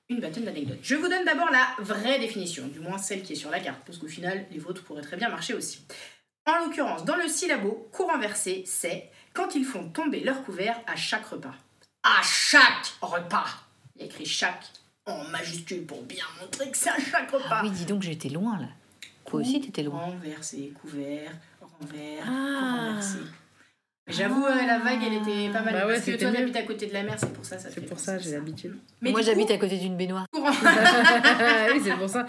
une 0.09 0.19
battle 0.21 0.43
d'anecdotes. 0.45 0.79
Je 0.81 0.95
vous 0.95 1.07
donne 1.09 1.25
d'abord 1.25 1.49
la 1.51 1.67
vraie 1.79 2.19
définition, 2.19 2.67
du 2.67 2.79
moins 2.79 2.97
celle 2.97 3.23
qui 3.23 3.33
est 3.33 3.37
sur 3.37 3.49
la 3.49 3.59
carte, 3.59 3.81
parce 3.85 3.97
qu'au 3.97 4.07
final, 4.07 4.45
les 4.51 4.59
vôtres 4.59 4.83
pourraient 4.83 5.01
très 5.01 5.17
bien 5.17 5.29
marcher 5.29 5.53
aussi. 5.53 5.81
En 6.45 6.63
l'occurrence, 6.65 7.03
dans 7.03 7.17
le 7.17 7.27
syllabo, 7.27 7.89
courant 7.91 8.17
versé, 8.17 8.63
c'est 8.65 9.09
quand 9.33 9.53
ils 9.55 9.65
font 9.65 9.89
tomber 9.89 10.21
leur 10.21 10.43
couvert 10.45 10.79
à 10.87 10.95
chaque 10.95 11.25
repas. 11.25 11.53
À 12.03 12.21
chaque 12.23 12.93
repas 13.01 13.45
Il 13.95 14.01
y 14.01 14.03
a 14.03 14.05
écrit 14.07 14.25
chaque 14.25 14.63
en 15.05 15.25
majuscule 15.25 15.85
pour 15.85 16.01
bien 16.03 16.23
montrer 16.39 16.71
que 16.71 16.77
c'est 16.77 16.89
à 16.89 16.99
chaque 16.99 17.29
repas. 17.31 17.45
Ah 17.49 17.61
oui, 17.63 17.71
dis 17.71 17.85
donc, 17.85 18.01
j'étais 18.03 18.29
loin 18.29 18.57
là. 18.59 18.67
Toi 19.25 19.41
aussi, 19.41 19.59
t'étais 19.59 19.83
loin. 19.83 19.99
Renversé, 19.99 20.71
couvert, 20.79 21.31
renvers, 21.59 22.23
Ah. 22.25 22.77
renversé. 22.77 23.17
J'avoue, 24.07 24.45
euh, 24.45 24.65
la 24.65 24.79
vague, 24.79 24.99
elle 25.05 25.15
était 25.15 25.51
pas 25.51 25.61
mal. 25.61 25.73
Bah 25.73 25.85
ouais, 25.87 25.93
parce 25.95 26.05
que 26.05 26.11
toi, 26.17 26.31
t'habites 26.31 26.55
à 26.55 26.61
côté 26.63 26.85
de 26.87 26.93
la 26.93 27.03
mer, 27.03 27.15
c'est 27.17 27.33
pour 27.33 27.43
ça. 27.45 27.57
ça 27.59 27.69
c'est 27.69 27.75
fait 27.75 27.81
pour 27.81 27.99
ça 27.99 28.17
j'ai 28.17 28.31
l'habitude 28.31 28.77
Mais 29.01 29.11
Moi, 29.11 29.21
j'habite 29.21 29.47
coup, 29.47 29.53
à 29.53 29.57
côté 29.57 29.77
d'une 29.77 29.97
baignoire. 29.97 30.25
courant- 30.33 30.49
oui 31.73 31.81
c'est 31.83 31.95
pour 31.97 32.09
ça 32.09 32.25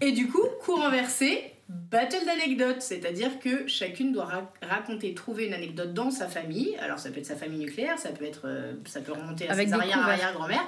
Et 0.00 0.12
du 0.12 0.28
coup, 0.28 0.42
courant 0.64 0.88
versé, 0.90 1.52
battle 1.68 2.24
d'anecdotes, 2.26 2.80
c'est-à-dire 2.82 3.38
que 3.40 3.66
chacune 3.66 4.12
doit 4.12 4.24
ra- 4.26 4.52
raconter, 4.62 5.12
trouver 5.14 5.46
une 5.46 5.54
anecdote 5.54 5.92
dans 5.94 6.10
sa 6.10 6.28
famille. 6.28 6.76
Alors 6.80 6.98
ça 6.98 7.10
peut 7.10 7.18
être 7.18 7.26
sa 7.26 7.36
famille 7.36 7.58
nucléaire, 7.58 7.98
ça 7.98 8.10
peut 8.10 8.24
être, 8.24 8.42
euh, 8.46 8.74
ça 8.86 9.00
peut 9.00 9.12
remonter 9.12 9.48
à 9.48 9.52
Avec 9.52 9.68
ses 9.68 9.74
des 9.74 9.78
arrière 9.80 9.98
couverts. 9.98 10.08
arrière 10.12 10.32
grand-mère. 10.32 10.64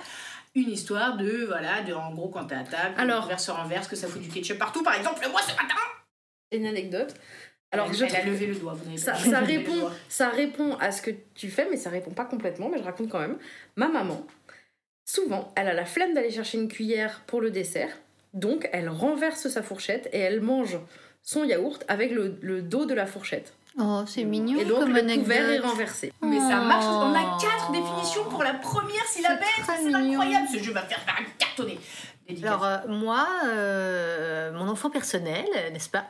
Une 0.54 0.70
histoire 0.70 1.16
de 1.16 1.44
voilà, 1.46 1.80
de 1.82 1.94
en 1.94 2.12
gros 2.12 2.28
quand 2.28 2.44
t'es 2.44 2.54
à 2.56 2.64
table, 2.64 2.94
Alors- 2.98 3.26
vers 3.26 3.40
se 3.40 3.50
renverse, 3.50 3.88
que 3.88 3.96
ça 3.96 4.06
fout 4.08 4.20
du 4.20 4.28
ketchup 4.28 4.58
partout. 4.58 4.82
Par 4.82 4.94
exemple, 4.94 5.20
moi 5.30 5.40
ce 5.40 5.52
matin. 5.52 5.74
une 6.52 6.66
anecdote 6.66 7.14
alors 7.72 7.86
elle, 7.88 7.96
je 7.96 8.04
elle 8.04 8.16
a 8.16 8.24
levé 8.24 8.46
le 8.46 8.54
doigt. 8.54 8.74
Vous 8.74 8.96
Ça, 8.98 9.14
ça 9.14 9.40
répond, 9.40 9.90
ça 10.08 10.28
répond 10.28 10.76
à 10.76 10.92
ce 10.92 11.02
que 11.02 11.10
tu 11.34 11.48
fais, 11.50 11.66
mais 11.70 11.76
ça 11.76 11.90
répond 11.90 12.10
pas 12.12 12.24
complètement, 12.26 12.68
mais 12.68 12.78
je 12.78 12.84
raconte 12.84 13.08
quand 13.08 13.18
même. 13.20 13.38
Ma 13.76 13.88
maman, 13.88 14.24
souvent, 15.04 15.52
elle 15.56 15.68
a 15.68 15.74
la 15.74 15.84
flemme 15.84 16.14
d'aller 16.14 16.30
chercher 16.30 16.58
une 16.58 16.68
cuillère 16.68 17.22
pour 17.26 17.40
le 17.40 17.50
dessert, 17.50 17.90
donc 18.34 18.68
elle 18.72 18.88
renverse 18.88 19.48
sa 19.48 19.62
fourchette 19.62 20.08
et 20.12 20.18
elle 20.18 20.40
mange 20.40 20.78
son 21.22 21.44
yaourt 21.44 21.84
avec 21.88 22.10
le, 22.12 22.38
le 22.42 22.62
dos 22.62 22.84
de 22.84 22.94
la 22.94 23.06
fourchette. 23.06 23.54
Oh, 23.78 24.02
c'est 24.06 24.24
mignon 24.24 24.60
Et 24.60 24.64
donc 24.66 24.80
comme 24.80 24.92
le 24.92 24.98
anecdote. 25.00 25.22
couvert 25.24 25.50
est 25.50 25.58
renversé. 25.60 26.12
Mais 26.20 26.38
ça 26.40 26.60
marche. 26.60 26.84
On 26.84 27.14
a 27.14 27.22
Oh. 27.34 27.38
quatre 27.40 27.72
définitions 27.72 28.24
pour 28.24 28.42
la 28.42 28.52
première 28.54 29.04
syllabette. 29.06 29.46
très 29.62 29.78
C'est 29.78 29.94
incroyable. 29.94 30.46
Ce 30.52 30.58
jeu 30.58 30.72
va 30.72 30.82
faire 30.82 31.00
un 31.08 31.24
cartonner. 31.38 31.78
Alors 32.42 32.64
euh, 32.64 32.78
moi, 32.88 33.26
euh, 33.46 34.52
mon 34.52 34.68
enfant 34.68 34.90
personnel, 34.90 35.44
n'est-ce 35.72 35.90
pas 35.90 36.04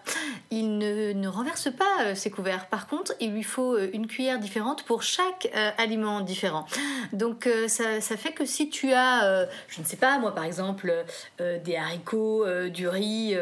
Il 0.51 0.79
ne, 0.79 1.13
ne 1.13 1.29
renverse 1.29 1.71
pas 1.73 2.05
euh, 2.05 2.15
ses 2.15 2.31
couverts. 2.31 2.67
Par 2.67 2.87
contre, 2.87 3.15
il 3.21 3.33
lui 3.33 3.43
faut 3.43 3.79
une 3.79 4.07
cuillère 4.07 4.39
différente 4.39 4.85
pour 4.85 5.03
chaque 5.03 5.51
aliment 5.79 6.21
différent. 6.21 6.67
Donc 7.13 7.49
ça, 7.67 8.01
fait 8.01 8.33
que 8.33 8.45
si 8.45 8.69
tu 8.69 8.93
as, 8.93 9.47
je 9.69 9.81
ne 9.81 9.85
sais 9.85 9.97
pas, 9.97 10.19
moi 10.19 10.35
par 10.35 10.45
exemple, 10.45 10.93
des 11.39 11.77
haricots, 11.77 12.47
du 12.69 12.89
riz, 12.89 13.35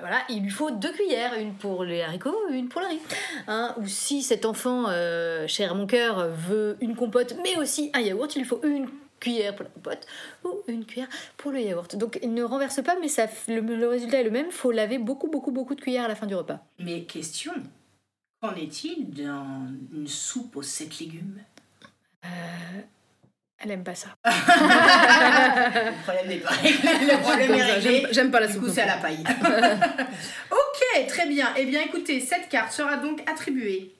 voilà, 0.00 0.18
il 0.28 0.42
lui 0.42 0.50
faut 0.50 0.70
deux 0.70 0.92
cuillères, 0.92 1.34
une 1.34 1.54
pour 1.54 1.84
les 1.84 2.02
haricots, 2.02 2.36
une 2.50 2.68
pour 2.68 2.80
le 2.80 2.88
riz. 2.88 3.00
Hein, 3.48 3.74
ou 3.78 3.86
si 3.86 4.22
cet 4.22 4.44
enfant, 4.44 4.86
cher 5.46 5.72
à 5.72 5.74
mon 5.74 5.86
cœur, 5.86 6.28
veut 6.28 6.76
une 6.80 6.96
compote, 6.96 7.34
mais 7.42 7.56
aussi 7.58 7.90
un 7.94 8.00
yaourt, 8.00 8.34
il 8.36 8.40
lui 8.40 8.48
faut 8.48 8.60
une 8.64 8.88
cuillère 9.20 9.54
pour 9.54 9.64
la 9.64 9.70
compote 9.70 10.06
ou 10.44 10.50
une 10.68 10.84
cuillère 10.84 11.08
pour 11.36 11.50
le 11.52 11.60
yaourt. 11.60 11.96
Donc 11.96 12.18
il 12.22 12.32
ne 12.34 12.42
renverse 12.42 12.82
pas, 12.82 12.96
mais 13.00 13.08
ça, 13.08 13.26
le, 13.48 13.60
le 13.60 13.88
résultat 13.88 14.20
est 14.20 14.24
le 14.24 14.30
même. 14.30 14.50
faut 14.50 14.70
laver 14.72 14.98
beaucoup, 14.98 15.28
beaucoup, 15.28 15.50
beaucoup 15.52 15.74
de 15.74 15.80
cuillères 15.80 16.04
à 16.04 16.08
la 16.08 16.14
fin 16.14 16.26
du 16.26 16.34
repas. 16.34 16.60
Mais 16.78 17.02
question. 17.04 17.52
Qu'en 18.42 18.54
est-il 18.54 19.10
d'une 19.10 20.06
soupe 20.06 20.56
aux 20.56 20.62
sept 20.62 20.98
légumes? 20.98 21.38
Elle 23.58 23.70
aime 23.70 23.84
pas 23.84 23.94
ça. 23.94 24.08
Le 24.24 26.02
problème 26.02 26.28
n'est 26.28 26.36
pas 26.38 26.50
réglé. 26.50 26.78
Le 26.82 27.20
problème 27.22 27.46
Comme 27.48 27.56
est 27.56 27.60
ça, 27.60 27.74
réglé. 27.88 28.06
J'aime 28.12 28.30
pas 28.30 28.40
la 28.40 28.46
Du 28.48 28.52
soupe. 28.52 28.64
coup, 28.64 28.70
c'est 28.70 28.82
à 28.82 28.86
la 28.86 28.98
paille. 28.98 29.24
ok, 30.50 31.06
très 31.08 31.26
bien. 31.26 31.48
Eh 31.56 31.64
bien, 31.64 31.80
écoutez, 31.82 32.20
cette 32.20 32.48
carte 32.50 32.72
sera 32.72 32.98
donc 32.98 33.22
attribuée 33.28 33.94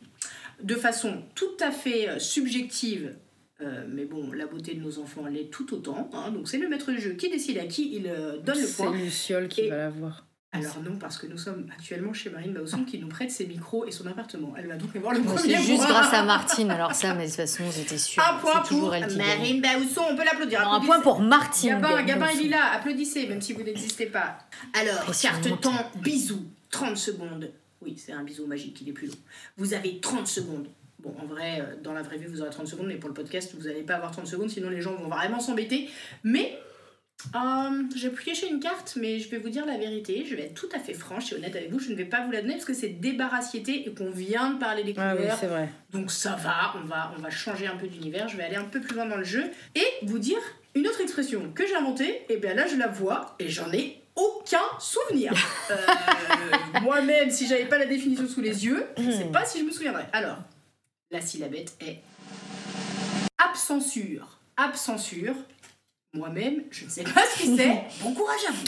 de 0.62 0.74
façon 0.74 1.22
tout 1.34 1.56
à 1.60 1.70
fait 1.70 2.08
euh, 2.08 2.18
subjective. 2.18 3.14
Euh, 3.62 3.84
mais 3.88 4.04
bon, 4.04 4.32
la 4.32 4.46
beauté 4.46 4.74
de 4.74 4.80
nos 4.80 4.98
enfants 4.98 5.26
l'est 5.26 5.50
tout 5.50 5.72
autant. 5.74 6.10
hein. 6.12 6.30
donc, 6.30 6.48
c'est 6.48 6.58
le 6.58 6.68
maître 6.68 6.90
du 6.92 7.00
jeu 7.00 7.12
qui 7.12 7.30
décide 7.30 7.58
à 7.58 7.66
qui 7.66 7.94
il 7.96 8.06
euh, 8.06 8.38
donne 8.38 8.58
le 8.58 8.66
C'est 8.66 8.76
point. 8.82 8.92
Luciole 8.94 9.48
qui 9.48 9.62
Et- 9.62 9.70
va 9.70 9.76
l'avoir. 9.76 10.24
Alors 10.52 10.80
non, 10.82 10.96
parce 10.96 11.18
que 11.18 11.26
nous 11.26 11.36
sommes 11.36 11.66
actuellement 11.76 12.14
chez 12.14 12.30
Marine 12.30 12.54
Bausson 12.54 12.84
qui 12.84 12.98
nous 12.98 13.08
prête 13.08 13.30
ses 13.30 13.46
micros 13.46 13.84
et 13.86 13.90
son 13.90 14.06
appartement. 14.06 14.54
Elle 14.56 14.68
va 14.68 14.76
donc 14.76 14.94
avoir 14.96 15.12
le 15.12 15.20
Bon, 15.20 15.34
premier 15.34 15.54
c'est 15.54 15.62
juste 15.62 15.76
point. 15.82 15.88
grâce 15.88 16.14
à 16.14 16.22
Martine. 16.24 16.70
Alors 16.70 16.94
ça, 16.94 17.12
mais 17.14 17.24
de 17.24 17.28
toute 17.28 17.36
façon, 17.36 17.64
j'étais 17.76 17.98
sûre. 17.98 18.22
Un 18.26 18.38
point 18.38 18.62
C'est 18.64 18.74
pour 18.74 18.94
elle 18.94 19.06
qui 19.06 19.18
gagne. 19.18 19.26
Marine 19.26 19.60
Bausson, 19.60 20.02
on 20.10 20.16
peut 20.16 20.24
l'applaudir. 20.24 20.62
Non, 20.62 20.72
un 20.72 20.80
point 20.80 21.00
pour 21.00 21.20
Martine. 21.20 21.70
Gabin, 21.80 22.02
Gabin 22.04 22.28
il 22.40 22.46
est 22.46 22.48
là, 22.50 22.72
applaudissez, 22.72 23.26
même 23.26 23.42
si 23.42 23.52
vous 23.52 23.64
n'existez 23.64 24.06
pas. 24.06 24.38
Alors, 24.72 25.14
carte 25.20 25.60
temps, 25.60 25.90
bisous, 25.96 26.46
30 26.70 26.96
secondes. 26.96 27.50
Oui, 27.82 27.94
c'est 27.98 28.12
un 28.12 28.22
bisou 28.24 28.46
magique, 28.46 28.80
il 28.80 28.88
est 28.88 28.92
plus 28.92 29.08
long. 29.08 29.14
Vous 29.58 29.74
avez 29.74 29.98
30 30.00 30.26
secondes. 30.26 30.68
Bon, 30.98 31.14
en 31.22 31.26
vrai, 31.26 31.60
euh, 31.60 31.76
dans 31.82 31.92
la 31.92 32.02
vraie 32.02 32.16
vie, 32.18 32.26
vous 32.26 32.40
aurez 32.40 32.50
30 32.50 32.66
secondes, 32.66 32.86
mais 32.88 32.96
pour 32.96 33.08
le 33.08 33.14
podcast, 33.14 33.54
vous 33.56 33.66
n'allez 33.66 33.82
pas 33.82 33.94
avoir 33.94 34.10
30 34.12 34.26
secondes, 34.26 34.50
sinon 34.50 34.70
les 34.70 34.80
gens 34.80 34.94
vont 34.94 35.08
vraiment 35.08 35.40
s'embêter. 35.40 35.88
Mais, 36.24 36.58
euh, 37.34 37.82
j'ai 37.96 38.10
pioché 38.10 38.48
une 38.48 38.60
carte, 38.60 38.96
mais 39.00 39.18
je 39.18 39.28
vais 39.30 39.38
vous 39.38 39.48
dire 39.48 39.64
la 39.66 39.76
vérité, 39.78 40.24
je 40.28 40.34
vais 40.34 40.44
être 40.44 40.54
tout 40.54 40.68
à 40.74 40.78
fait 40.78 40.94
franche 40.94 41.32
et 41.32 41.36
honnête 41.36 41.54
avec 41.56 41.70
vous, 41.70 41.78
je 41.78 41.90
ne 41.90 41.94
vais 41.96 42.04
pas 42.04 42.24
vous 42.24 42.30
la 42.30 42.40
donner 42.42 42.54
parce 42.54 42.64
que 42.66 42.74
c'est 42.74 42.88
débarrassiété 42.88 43.88
et 43.88 43.94
qu'on 43.94 44.10
vient 44.10 44.50
de 44.50 44.58
parler 44.58 44.84
des 44.84 44.94
Ah 44.98 45.12
oui, 45.14 45.22
couleurs. 45.22 45.38
c'est 45.38 45.46
vrai. 45.46 45.68
Donc 45.92 46.10
ça 46.10 46.34
va, 46.36 46.74
on 46.82 46.86
va, 46.86 47.12
on 47.16 47.20
va 47.22 47.30
changer 47.30 47.66
un 47.66 47.76
peu 47.76 47.86
d'univers, 47.88 48.28
je 48.28 48.36
vais 48.36 48.44
aller 48.44 48.56
un 48.56 48.64
peu 48.64 48.80
plus 48.80 48.94
loin 48.94 49.06
dans 49.06 49.16
le 49.16 49.24
jeu 49.24 49.44
et 49.74 49.84
vous 50.02 50.18
dire 50.18 50.38
une 50.74 50.86
autre 50.86 51.00
expression 51.00 51.50
que 51.54 51.66
j'ai 51.66 51.74
inventée, 51.74 52.22
et 52.28 52.36
bien 52.36 52.52
là 52.54 52.66
je 52.66 52.76
la 52.76 52.86
vois 52.88 53.34
et 53.38 53.48
j'en 53.48 53.72
ai 53.72 54.02
aucun 54.14 54.60
souvenir. 54.78 55.32
Euh, 55.70 56.80
Moi-même, 56.82 57.30
si 57.30 57.46
j'avais 57.46 57.64
pas 57.64 57.78
la 57.78 57.86
définition 57.86 58.28
sous 58.28 58.40
les 58.40 58.64
yeux, 58.66 58.84
je 58.98 59.10
sais 59.10 59.24
pas 59.32 59.44
si 59.44 59.58
je 59.58 59.64
me 59.64 59.70
souviendrais. 59.72 60.06
Alors, 60.12 60.38
la 61.10 61.20
syllabette 61.20 61.76
est 61.80 62.02
absensure. 63.38 64.38
Absensure. 64.56 65.34
Moi-même, 66.12 66.64
je 66.70 66.84
ne 66.86 66.90
sais 66.90 67.04
pas 67.04 67.22
ce 67.34 67.42
que 67.42 67.56
c'est. 67.56 67.84
Bon 68.02 68.14
courage 68.14 68.44
à 68.48 68.52
vous. 68.52 68.64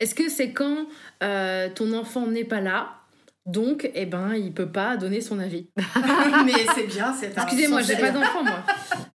Est-ce 0.00 0.14
que 0.14 0.28
c'est 0.28 0.52
quand 0.52 0.86
euh, 1.22 1.68
ton 1.70 1.92
enfant 1.94 2.26
n'est 2.26 2.44
pas 2.44 2.60
là, 2.60 3.00
donc 3.46 3.90
eh 3.94 4.04
ben 4.04 4.34
il 4.34 4.52
peut 4.52 4.70
pas 4.70 4.96
donner 4.96 5.20
son 5.20 5.38
avis? 5.38 5.70
Mais 6.44 6.66
c'est 6.74 6.86
bien, 6.86 7.14
c'est 7.14 7.36
un 7.38 7.44
Excusez-moi, 7.44 7.82
j'ai 7.82 7.96
pas 7.96 8.10
d'enfant 8.10 8.44
moi. 8.44 8.62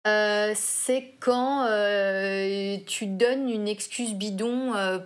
Euh, 0.08 0.52
c'est 0.54 1.12
quand 1.20 1.66
euh, 1.68 2.76
tu 2.86 3.06
donnes 3.06 3.50
une 3.50 3.68
excuse 3.68 4.14
bidon 4.14 4.74
euh, 4.74 4.98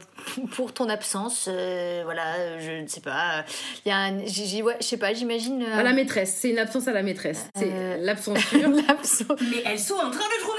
pour 0.55 0.73
ton 0.73 0.89
absence. 0.89 1.47
euh, 1.51 2.03
voilà, 2.05 2.59
je 2.61 2.83
ne 2.83 2.87
sais 2.87 3.01
pas. 3.01 3.45
Il 3.85 3.89
y 3.89 3.93
a 3.93 3.97
un, 3.97 4.19
ouais, 4.21 4.77
je 4.81 4.85
sais 4.87 4.97
pas, 4.97 5.13
j'imagine. 5.13 5.63
euh, 5.63 5.79
À 5.79 5.83
la 5.83 5.93
maîtresse, 5.93 6.37
c'est 6.41 6.51
une 6.51 6.59
absence 6.59 6.87
à 6.89 6.93
la 6.93 7.03
maîtresse. 7.03 7.47
C'est 7.57 7.99
l'absensure. 7.99 8.69
l'absence. 8.89 9.27
Mais 9.51 9.63
elles 9.65 9.79
sont 9.79 9.95
en 9.95 10.11
train 10.11 10.29
de 10.29 10.41
trouver, 10.41 10.52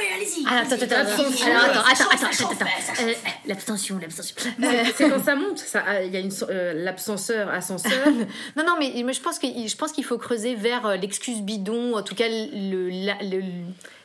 allez-y. 0.45 0.47
Ah, 0.49 0.59
attends, 0.61 0.75
attends, 0.75 0.83
attends, 0.85 0.95
L'abstention. 1.23 1.45
alors, 1.47 1.85
attends, 1.87 1.95
Ça 1.95 2.03
attends, 2.11 2.27
attends, 2.27 2.51
attends, 2.51 2.65
attends. 2.65 3.03
Euh, 3.07 3.13
L'abstention, 3.45 3.97
l'abstention. 4.01 4.35
C'est- 4.37 4.93
c'est 4.95 5.09
quand 5.09 5.23
ça 5.23 5.35
monte. 5.35 5.57
Ça, 5.59 5.83
ah, 5.87 6.01
il 6.03 6.13
y 6.13 6.17
a 6.17 6.19
une 6.19 6.31
euh, 6.49 6.73
l'absenseur, 6.83 7.49
ascenseur. 7.49 7.91
Non, 8.55 8.63
non, 8.65 8.75
mais 8.79 8.91
je 9.13 9.21
pense 9.21 9.39
qu'il 9.39 9.67
je 9.67 9.75
pense 9.75 9.91
qu'il 9.91 10.05
faut 10.05 10.17
creuser 10.17 10.55
vers 10.55 10.85
euh, 10.85 10.95
l'excuse 10.95 11.41
bidon, 11.41 11.95
en 11.97 12.01
tout 12.03 12.15
cas 12.15 12.27
le- 12.29 12.89
la- 13.05 13.21
le- 13.23 13.43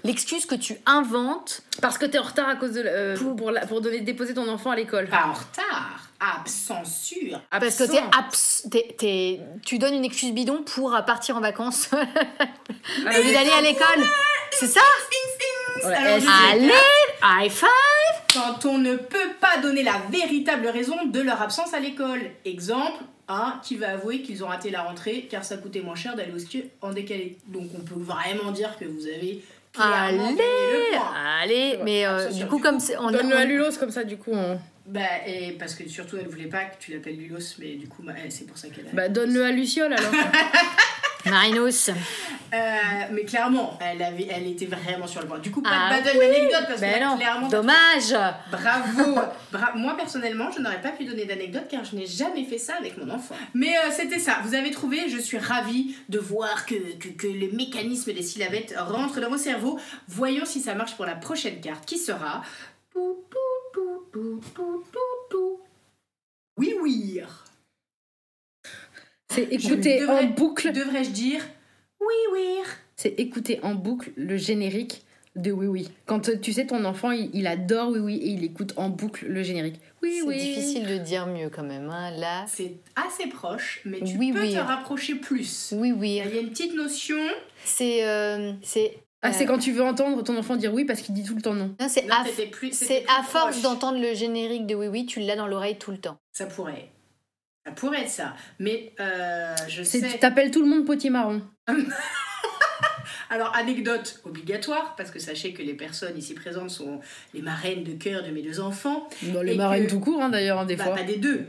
l'excuse 0.04 0.46
que 0.46 0.54
tu 0.54 0.76
inventes. 0.86 1.62
Parce 1.82 1.98
que 1.98 2.06
t'es 2.06 2.18
en 2.18 2.22
retard 2.22 2.48
à 2.48 2.56
cause 2.56 2.72
de 2.72 2.82
euh, 2.84 3.16
pour, 3.16 3.36
pour, 3.36 3.50
la- 3.50 3.66
pour 3.66 3.80
donner 3.80 4.00
déposer 4.00 4.34
ton 4.34 4.48
enfant 4.48 4.70
à 4.70 4.76
l'école. 4.76 5.06
Pas 5.08 5.26
en 5.26 5.32
retard. 5.32 6.00
Absensure. 6.20 7.40
Parce 7.50 7.76
que 7.76 7.84
t'es 7.84 7.98
Absent. 7.98 8.10
abs- 8.18 8.68
t'es- 8.70 8.94
t'es- 8.98 9.40
tu 9.64 9.78
donnes 9.78 9.94
une 9.94 10.04
excuse 10.04 10.32
bidon 10.32 10.62
pour 10.64 10.90
partir 11.06 11.36
en 11.36 11.40
vacances 11.40 11.88
au 11.92 11.96
lieu 11.96 13.32
d'aller 13.32 13.50
à 13.56 13.60
l'école. 13.60 14.04
C'est 14.52 14.66
ça 14.66 14.80
Ouais, 15.84 15.94
Allez, 15.94 16.70
high 17.22 17.50
five 17.50 17.68
quand 18.34 18.64
on 18.66 18.78
ne 18.78 18.96
peut 18.96 19.30
pas 19.40 19.58
donner 19.58 19.82
la 19.84 20.00
véritable 20.10 20.66
raison 20.66 20.96
de 21.06 21.20
leur 21.20 21.40
absence 21.40 21.72
à 21.72 21.78
l'école. 21.78 22.20
Exemple, 22.44 23.02
un 23.28 23.60
qui 23.62 23.76
va 23.76 23.90
avouer 23.90 24.22
qu'ils 24.22 24.42
ont 24.42 24.48
raté 24.48 24.70
la 24.70 24.82
rentrée 24.82 25.28
car 25.30 25.44
ça 25.44 25.56
coûtait 25.56 25.80
moins 25.80 25.94
cher 25.94 26.16
d'aller 26.16 26.32
au 26.34 26.38
ski 26.38 26.64
en 26.82 26.92
décalé. 26.92 27.36
Donc 27.46 27.68
on 27.76 27.80
peut 27.80 27.94
vraiment 27.98 28.50
dire 28.50 28.76
que 28.78 28.86
vous 28.86 29.06
avez 29.06 29.40
clairement 29.72 30.28
Allez, 30.28 30.98
allez, 31.44 31.76
Ouais, 31.76 31.80
mais 31.84 32.06
euh, 32.06 32.28
du 32.30 32.46
coup, 32.46 32.56
Du 32.56 32.62
comme 32.62 32.80
c'est. 32.80 32.96
on- 32.96 33.10
Donne-le 33.12 33.36
on- 33.36 33.38
à 33.38 33.44
Lulos 33.44 33.72
comme 33.78 33.90
ça, 33.92 34.02
du 34.02 34.16
coup. 34.16 34.32
on- 34.32 34.58
Bah, 34.86 35.00
et 35.26 35.52
parce 35.52 35.74
que 35.74 35.88
surtout 35.88 36.16
elle 36.16 36.28
voulait 36.28 36.46
pas 36.48 36.64
que 36.64 36.78
tu 36.80 36.92
l'appelles 36.92 37.16
Lulos, 37.18 37.38
mais 37.58 37.74
du 37.74 37.86
coup 37.88 38.02
bah, 38.02 38.14
elle, 38.22 38.32
c'est 38.32 38.46
pour 38.46 38.58
ça 38.58 38.68
qu'elle 38.68 38.86
a. 38.86 38.90
Bah, 38.94 39.08
donne-le 39.08 39.44
à 39.44 39.52
Luciole 39.52 39.92
alors. 39.92 40.10
Marinos. 41.26 41.90
Euh, 41.90 42.54
mais 43.12 43.24
clairement, 43.24 43.78
elle, 43.82 44.02
avait, 44.02 44.26
elle 44.30 44.46
était 44.46 44.64
vraiment 44.66 45.06
sur 45.06 45.20
le 45.20 45.26
point. 45.26 45.38
Du 45.38 45.50
coup, 45.50 45.60
pas 45.60 45.70
Ah 45.72 45.98
de 46.00 46.04
battle 46.04 46.16
oui, 46.18 46.26
d'anecdote 46.26 46.64
parce 46.68 46.80
Ben 46.80 46.94
que 46.98 47.04
non, 47.04 47.16
clairement. 47.18 47.48
dommage. 47.48 48.14
Bravo 48.50 49.18
Bra- 49.52 49.72
Moi 49.74 49.94
personnellement, 49.96 50.50
je 50.50 50.60
n'aurais 50.60 50.80
pas 50.80 50.90
pu 50.92 51.04
donner 51.04 51.26
d'anecdote 51.26 51.66
car 51.68 51.84
je 51.84 51.94
n'ai 51.96 52.06
jamais 52.06 52.44
fait 52.44 52.56
ça 52.56 52.76
avec 52.76 52.96
mon 52.96 53.10
enfant. 53.12 53.34
Mais 53.52 53.76
euh, 53.76 53.90
c'était 53.90 54.18
ça, 54.18 54.38
vous 54.44 54.54
avez 54.54 54.70
trouvé, 54.70 55.08
je 55.10 55.18
suis 55.18 55.36
ravie 55.38 55.94
de 56.08 56.18
voir 56.18 56.64
que, 56.64 56.74
que, 56.98 57.08
que 57.08 57.26
le 57.26 57.50
mécanisme 57.54 58.12
des 58.14 58.22
syllabettes 58.22 58.74
rentre 58.78 59.20
dans 59.20 59.28
vos 59.28 59.36
cerveaux. 59.36 59.78
Voyons 60.06 60.46
si 60.46 60.60
ça 60.60 60.74
marche 60.74 60.96
pour 60.96 61.04
la 61.04 61.16
prochaine 61.16 61.60
carte 61.60 61.84
qui 61.84 61.98
sera. 61.98 62.42
Pou, 62.92 63.26
pou, 63.30 63.38
pou, 63.74 64.08
pou, 64.10 64.40
pou, 64.54 64.84
pou, 64.90 65.00
pou. 65.30 65.60
Oui, 66.56 66.74
oui. 66.80 67.20
C'est 69.38 69.52
écouter 69.54 70.00
devrais- 70.00 70.24
en 70.24 70.26
boucle. 70.28 70.72
Devrais-je 70.72 71.10
dire 71.10 71.40
oui, 72.00 72.14
oui 72.32 72.58
C'est 72.96 73.18
écouter 73.20 73.60
en 73.62 73.74
boucle 73.74 74.10
le 74.16 74.36
générique 74.36 75.02
de 75.36 75.50
Oui 75.52 75.66
Oui. 75.66 75.88
Quand 76.06 76.28
euh, 76.28 76.36
tu 76.40 76.52
sais, 76.52 76.66
ton 76.66 76.84
enfant, 76.84 77.10
il, 77.10 77.30
il 77.34 77.46
adore 77.46 77.90
Oui 77.90 77.98
Oui 78.00 78.16
et 78.16 78.28
il 78.30 78.44
écoute 78.44 78.72
en 78.76 78.88
boucle 78.88 79.26
le 79.26 79.42
générique. 79.42 79.80
Oui 80.02 80.16
C'est 80.20 80.26
Oui. 80.26 80.38
difficile 80.38 80.86
de 80.86 80.96
dire 80.98 81.26
mieux 81.26 81.48
quand 81.50 81.62
même. 81.64 81.88
hein, 81.90 82.10
Là, 82.18 82.44
C'est 82.48 82.74
assez 82.96 83.28
proche, 83.28 83.80
mais 83.84 84.00
tu 84.00 84.16
Oui, 84.16 84.32
peux 84.32 84.40
oui. 84.40 84.54
te 84.54 84.58
rapprocher 84.58 85.14
plus. 85.16 85.72
oui, 85.76 85.92
oui. 85.92 86.20
Il 86.24 86.34
y 86.34 86.38
a 86.38 86.40
une 86.40 86.50
petite 86.50 86.74
notion. 86.74 87.18
C'est. 87.64 88.04
euh, 88.06 88.52
c'est. 88.62 88.98
Ah, 89.22 89.32
c'est 89.32 89.44
Euh, 89.44 89.46
quand 89.48 89.58
tu 89.58 89.72
veux 89.72 89.82
entendre 89.82 90.22
ton 90.22 90.36
enfant 90.36 90.54
dire 90.56 90.72
oui 90.72 90.84
parce 90.84 91.00
qu'il 91.00 91.12
dit 91.14 91.24
tout 91.24 91.34
le 91.34 91.42
temps 91.42 91.54
non. 91.54 91.74
non, 91.80 91.88
c'est 91.88 92.08
à, 92.08 92.22
plus- 92.22 92.72
c'est 92.72 93.00
plus 93.00 93.10
à 93.18 93.24
force 93.24 93.62
d'entendre 93.62 93.98
le 94.00 94.14
générique 94.14 94.66
de 94.66 94.76
Oui 94.76 94.86
Oui, 94.86 95.06
tu 95.06 95.18
l'as 95.20 95.34
dans 95.36 95.48
l'oreille 95.48 95.76
tout 95.76 95.90
le 95.90 95.98
temps. 95.98 96.16
Ça 96.32 96.46
pourrait. 96.46 96.88
Ça 97.68 97.74
pourrait 97.74 98.02
être 98.02 98.08
ça. 98.10 98.34
Mais 98.58 98.92
euh, 99.00 99.54
je 99.68 99.82
sais. 99.82 100.00
tu 100.00 100.18
t'appelles 100.18 100.50
tout 100.50 100.62
le 100.62 100.68
monde 100.68 100.84
potier 100.86 101.10
marron. 101.10 101.42
Alors, 103.30 103.54
anecdote 103.54 104.20
obligatoire, 104.24 104.94
parce 104.96 105.10
que 105.10 105.18
sachez 105.18 105.52
que 105.52 105.62
les 105.62 105.74
personnes 105.74 106.16
ici 106.16 106.32
présentes 106.34 106.70
sont 106.70 107.00
les 107.34 107.42
marraines 107.42 107.84
de 107.84 107.92
cœur 107.92 108.22
de 108.22 108.30
mes 108.30 108.40
deux 108.42 108.58
enfants. 108.60 109.06
Dans 109.34 109.42
Et 109.42 109.46
les 109.46 109.54
marraines 109.56 109.84
que- 109.86 109.90
tout 109.90 110.00
court 110.00 110.22
hein, 110.22 110.30
d'ailleurs 110.30 110.58
hein, 110.60 110.64
des 110.64 110.76
Bah, 110.76 110.84
fois. 110.84 110.94
pas 110.96 111.02
des 111.02 111.16
deux. 111.16 111.46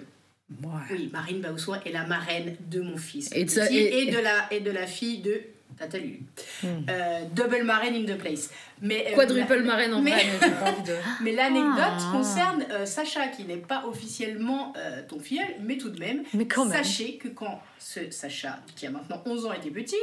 Ouais. 0.63 0.69
Oui, 0.91 1.09
Marine 1.13 1.41
Baussois 1.41 1.79
est 1.85 1.91
la 1.91 2.05
marraine 2.05 2.57
de 2.69 2.81
mon 2.81 2.97
fils. 2.97 3.29
Et 3.33 3.45
de 3.45 3.71
et 3.71 4.11
de 4.11 4.17
la, 4.17 4.51
et 4.51 4.59
de 4.59 4.71
la 4.71 4.87
fille 4.87 5.19
de 5.19 5.39
Tata 5.79 5.97
Lulu. 5.97 6.19
Euh, 6.65 7.21
double 7.33 7.63
marraine 7.63 7.95
in 7.95 8.05
the 8.05 8.17
place. 8.17 8.49
Mais, 8.81 9.07
euh, 9.11 9.15
Quadruple 9.15 9.55
la- 9.55 9.61
marraine 9.63 9.93
en 9.93 10.01
mais- 10.01 10.11
vrai, 10.11 10.25
mais 11.23 11.31
l'anecdote 11.31 11.73
Ah. 11.79 12.09
concerne 12.11 12.65
euh, 12.71 12.85
Sacha, 12.85 13.27
qui 13.29 13.45
n'est 13.45 13.57
pas 13.57 13.85
officiellement 13.87 14.73
euh, 14.77 15.01
ton 15.07 15.19
filleul, 15.19 15.47
mais 15.61 15.77
tout 15.77 15.89
de 15.89 15.99
même. 15.99 16.23
Mais 16.33 16.47
quand 16.47 16.65
même. 16.65 16.77
Sachez 16.83 17.17
que 17.17 17.29
quand 17.29 17.61
ce 17.79 18.11
Sacha, 18.11 18.59
qui 18.75 18.85
a 18.85 18.91
maintenant 18.91 19.21
11 19.25 19.45
ans, 19.45 19.53
était 19.53 19.71
petit, 19.71 19.95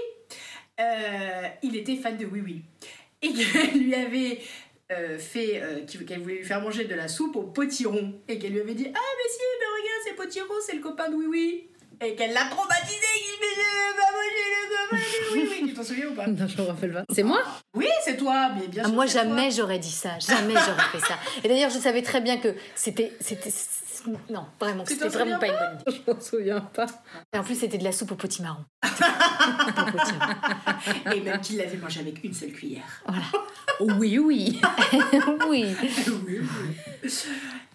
euh, 0.80 1.42
il 1.62 1.76
était 1.76 1.97
fan 1.97 2.16
de 2.16 2.26
Oui 2.26 2.40
Oui. 2.45 2.62
Et 3.23 3.28
qu'elle 3.33 3.78
lui 3.83 3.95
avait 3.95 4.40
euh, 4.92 5.18
fait, 5.18 5.61
euh, 5.62 5.80
qu'elle 6.06 6.21
voulait 6.21 6.37
lui 6.37 6.45
faire 6.45 6.61
manger 6.61 6.85
de 6.85 6.95
la 6.95 7.09
soupe 7.09 7.37
au 7.37 7.42
potiron. 7.42 8.14
Et 8.28 8.38
qu'elle 8.38 8.52
lui 8.52 8.61
avait 8.61 8.75
dit 8.75 8.87
Ah, 8.88 8.99
mais 8.99 9.30
si, 9.33 9.38
mais 9.61 9.66
regarde, 9.66 10.02
c'est 10.06 10.14
potiron, 10.14 10.54
c'est 10.64 10.76
le 10.76 10.83
copain 10.83 11.09
de 11.11 11.14
Oui 11.16 11.26
Oui. 11.28 11.65
Et 12.04 12.14
qu'elle 12.14 12.32
l'a 12.32 12.44
traumatisé, 12.44 12.94
qu'il 13.14 13.32
dit 13.32 13.38
Mais 13.40 13.46
je 13.56 13.62
veux 13.88 13.96
pas 13.96 14.12
manger 14.12 14.44
le 14.52 14.68
copain 14.68 14.96
de 14.96 15.32
Oui 15.32 15.48
Oui. 15.62 15.68
Tu 15.68 15.74
t'en 15.74 15.82
souviens 15.82 16.06
ou 16.08 16.14
pas? 16.14 16.26
Non, 16.26 16.46
je 16.46 16.60
me 16.62 16.66
rappelle 16.66 16.92
pas. 16.92 17.04
C'est 17.14 17.22
moi? 17.22 17.42
Oui, 17.74 17.86
c'est 18.04 18.16
toi, 18.16 18.50
mais 18.58 18.66
bien 18.68 18.82
Ah, 18.84 18.88
sûr. 18.88 18.94
moi, 18.94 19.06
jamais 19.06 19.50
j'aurais 19.50 19.78
dit 19.78 19.90
ça. 19.90 20.18
Jamais 20.18 20.52
j'aurais 20.54 20.88
fait 20.92 21.00
ça. 21.00 21.14
Et 21.42 21.48
d'ailleurs, 21.48 21.70
je 21.70 21.78
savais 21.78 22.02
très 22.02 22.20
bien 22.20 22.36
que 22.38 22.54
c'était. 22.74 23.12
c'était 23.20 23.50
non, 24.30 24.46
vraiment, 24.60 24.84
c'était 24.86 25.08
vraiment 25.08 25.38
pas 25.38 25.46
une 25.46 25.52
bonne 25.52 25.80
idée. 25.80 26.02
Je 26.06 26.12
m'en 26.12 26.20
souviens 26.20 26.60
pas. 26.60 26.86
Et 27.32 27.38
en 27.38 27.42
plus, 27.42 27.54
c'était 27.54 27.78
de 27.78 27.84
la 27.84 27.92
soupe 27.92 28.12
au 28.12 28.16
potimarron. 28.16 28.64
Pas 28.80 28.88
au 29.88 29.92
potimarron. 29.92 30.34
Et 31.14 31.20
même 31.20 31.40
qu'il 31.40 31.56
l'avait 31.56 31.76
mangé 31.76 32.00
avec 32.00 32.22
une 32.25 32.34
seule 32.34 32.52
cuillère. 32.52 33.02
Oui, 33.78 34.18
oui. 34.18 34.58
oui. 35.50 35.66
oui, 35.82 36.40
oui. 36.40 37.10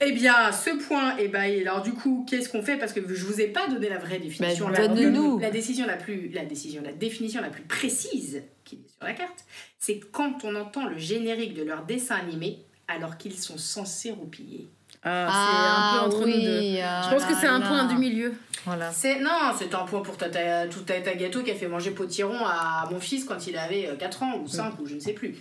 Eh 0.04 0.12
bien, 0.14 0.52
ce 0.52 0.72
point, 0.88 1.16
eh 1.20 1.28
ben, 1.28 1.44
et 1.44 1.62
alors 1.62 1.84
du 1.84 1.94
coup, 1.94 2.26
qu'est-ce 2.28 2.50
qu'on 2.50 2.64
fait? 2.64 2.78
Parce 2.78 2.92
que 2.92 3.02
je 3.14 3.24
vous 3.24 3.40
ai 3.40 3.48
pas 3.48 3.68
donné 3.68 3.88
la 3.88 4.00
vraie 4.00 4.18
définition. 4.18 4.66
Bah, 4.66 4.80
la, 4.80 4.88
donne-nous. 4.88 5.38
la 5.38 5.52
décision 5.52 5.86
la 5.86 5.98
plus, 5.98 6.30
la 6.30 6.44
décision, 6.44 6.82
la 6.84 6.92
définition 6.92 7.40
la 7.40 7.50
plus 7.50 7.62
précise 7.62 8.42
qui 8.64 8.78
est 8.78 8.90
sur 8.90 9.06
la 9.06 9.14
carte, 9.14 9.46
c'est 9.78 10.00
quand 10.00 10.44
on 10.44 10.56
entend 10.56 10.88
le 10.88 10.98
générique 10.98 11.54
de 11.54 11.62
leur 11.62 11.86
dessin 11.86 12.16
animé 12.16 12.66
alors 12.88 13.18
qu'ils 13.18 13.38
sont 13.38 13.58
censés 13.58 14.12
roupiller. 14.12 14.68
Ah, 15.04 15.28
c'est 15.32 16.06
un 16.06 16.10
peu 16.10 16.16
entre 16.16 16.28
nous 16.28 16.34
deux. 16.34 16.76
Je 16.78 17.10
pense 17.14 17.26
que 17.26 17.36
c'est 17.40 17.48
un 17.48 17.62
point 17.62 17.86
du 17.86 17.96
milieu. 17.96 18.34
Voilà. 18.66 18.92
C'est 18.92 19.20
non, 19.20 19.30
c'est 19.58 19.74
un 19.74 19.86
point 19.86 20.02
pour 20.02 20.18
Tata, 20.18 20.68
tout 20.68 20.82
Tata 20.82 21.16
Gâteau 21.16 21.42
qui 21.42 21.50
a 21.52 21.56
fait 21.56 21.68
manger 21.68 21.90
potiron 21.92 22.38
à 22.46 22.88
mon 22.92 23.00
fils 23.00 23.24
quand 23.26 23.48
il 23.48 23.58
avait 23.58 23.88
euh, 23.88 23.96
4 23.96 24.22
ans 24.24 24.38
ou 24.44 24.48
5 24.48 24.80
ou 24.80 24.86
je 24.86 24.94
ne 24.96 25.00
sais 25.00 25.14
plus. 25.14 25.36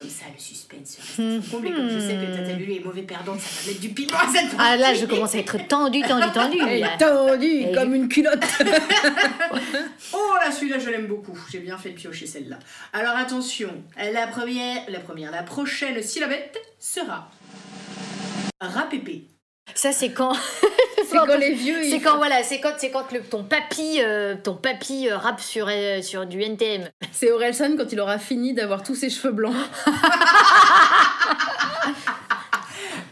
Comme 0.00 0.10
ça, 0.10 0.24
le 0.34 0.40
suspense 0.40 0.96
reste 0.98 1.50
comble. 1.50 1.68
Et 1.68 1.72
comme 1.72 1.88
je 1.90 2.00
sais 2.00 2.14
que 2.14 2.34
Tata 2.36 2.54
Lulu 2.54 2.74
est 2.76 2.84
mauvais 2.84 3.02
perdante, 3.02 3.38
ça 3.38 3.60
va 3.62 3.68
mettre 3.68 3.80
du 3.80 3.90
piment 3.90 4.16
à 4.18 4.26
cette 4.32 4.50
Ah 4.58 4.76
là, 4.76 4.86
partie. 4.86 5.00
je 5.02 5.06
commence 5.06 5.34
à 5.34 5.38
être 5.38 5.68
tendue, 5.68 6.00
tendue, 6.02 6.32
tendue. 6.32 6.58
Elle 6.66 6.80
là. 6.80 6.94
est 6.94 6.98
tendue 6.98 7.46
Et- 7.68 7.72
comme 7.72 7.94
une 7.94 8.08
culotte. 8.08 8.42
Oh 10.12 10.34
là, 10.44 10.50
celui-là, 10.50 10.78
je 10.78 10.90
l'aime 10.90 11.06
beaucoup. 11.06 11.38
J'ai 11.50 11.58
bien 11.60 11.76
fait 11.78 11.90
de 11.90 11.94
piocher 11.94 12.26
celle-là. 12.26 12.58
Alors 12.92 13.16
attention, 13.16 13.70
la 14.12 14.26
première, 14.26 14.82
la 14.88 15.00
première, 15.00 15.30
la 15.30 15.42
prochaine 15.42 16.02
syllabette 16.02 16.58
sera 16.78 17.30
rapépé. 18.60 19.24
Ça, 19.74 19.92
c'est 19.92 20.12
quand. 20.12 20.34
C'est 21.08 21.16
quand 21.16 21.38
les 21.38 21.54
vieux. 21.54 21.82
C'est 21.90 21.98
quand 21.98 22.18
voilà, 22.18 22.44
c'est 22.44 22.60
quand 22.60 22.74
c'est 22.78 22.90
quand 22.90 23.10
le, 23.10 23.20
ton 23.20 23.42
papy 23.42 24.00
euh, 24.00 24.36
ton 24.40 24.54
papy 24.54 25.08
euh, 25.08 25.16
rappe 25.16 25.40
sur 25.40 25.66
euh, 25.68 26.02
sur 26.02 26.24
du 26.24 26.40
NTM. 26.40 26.88
C'est 27.12 27.32
Orelsan 27.32 27.76
quand 27.76 27.90
il 27.90 27.98
aura 27.98 28.18
fini 28.18 28.54
d'avoir 28.54 28.84
tous 28.84 28.94
ses 28.94 29.10
cheveux 29.10 29.32
blancs. 29.32 29.56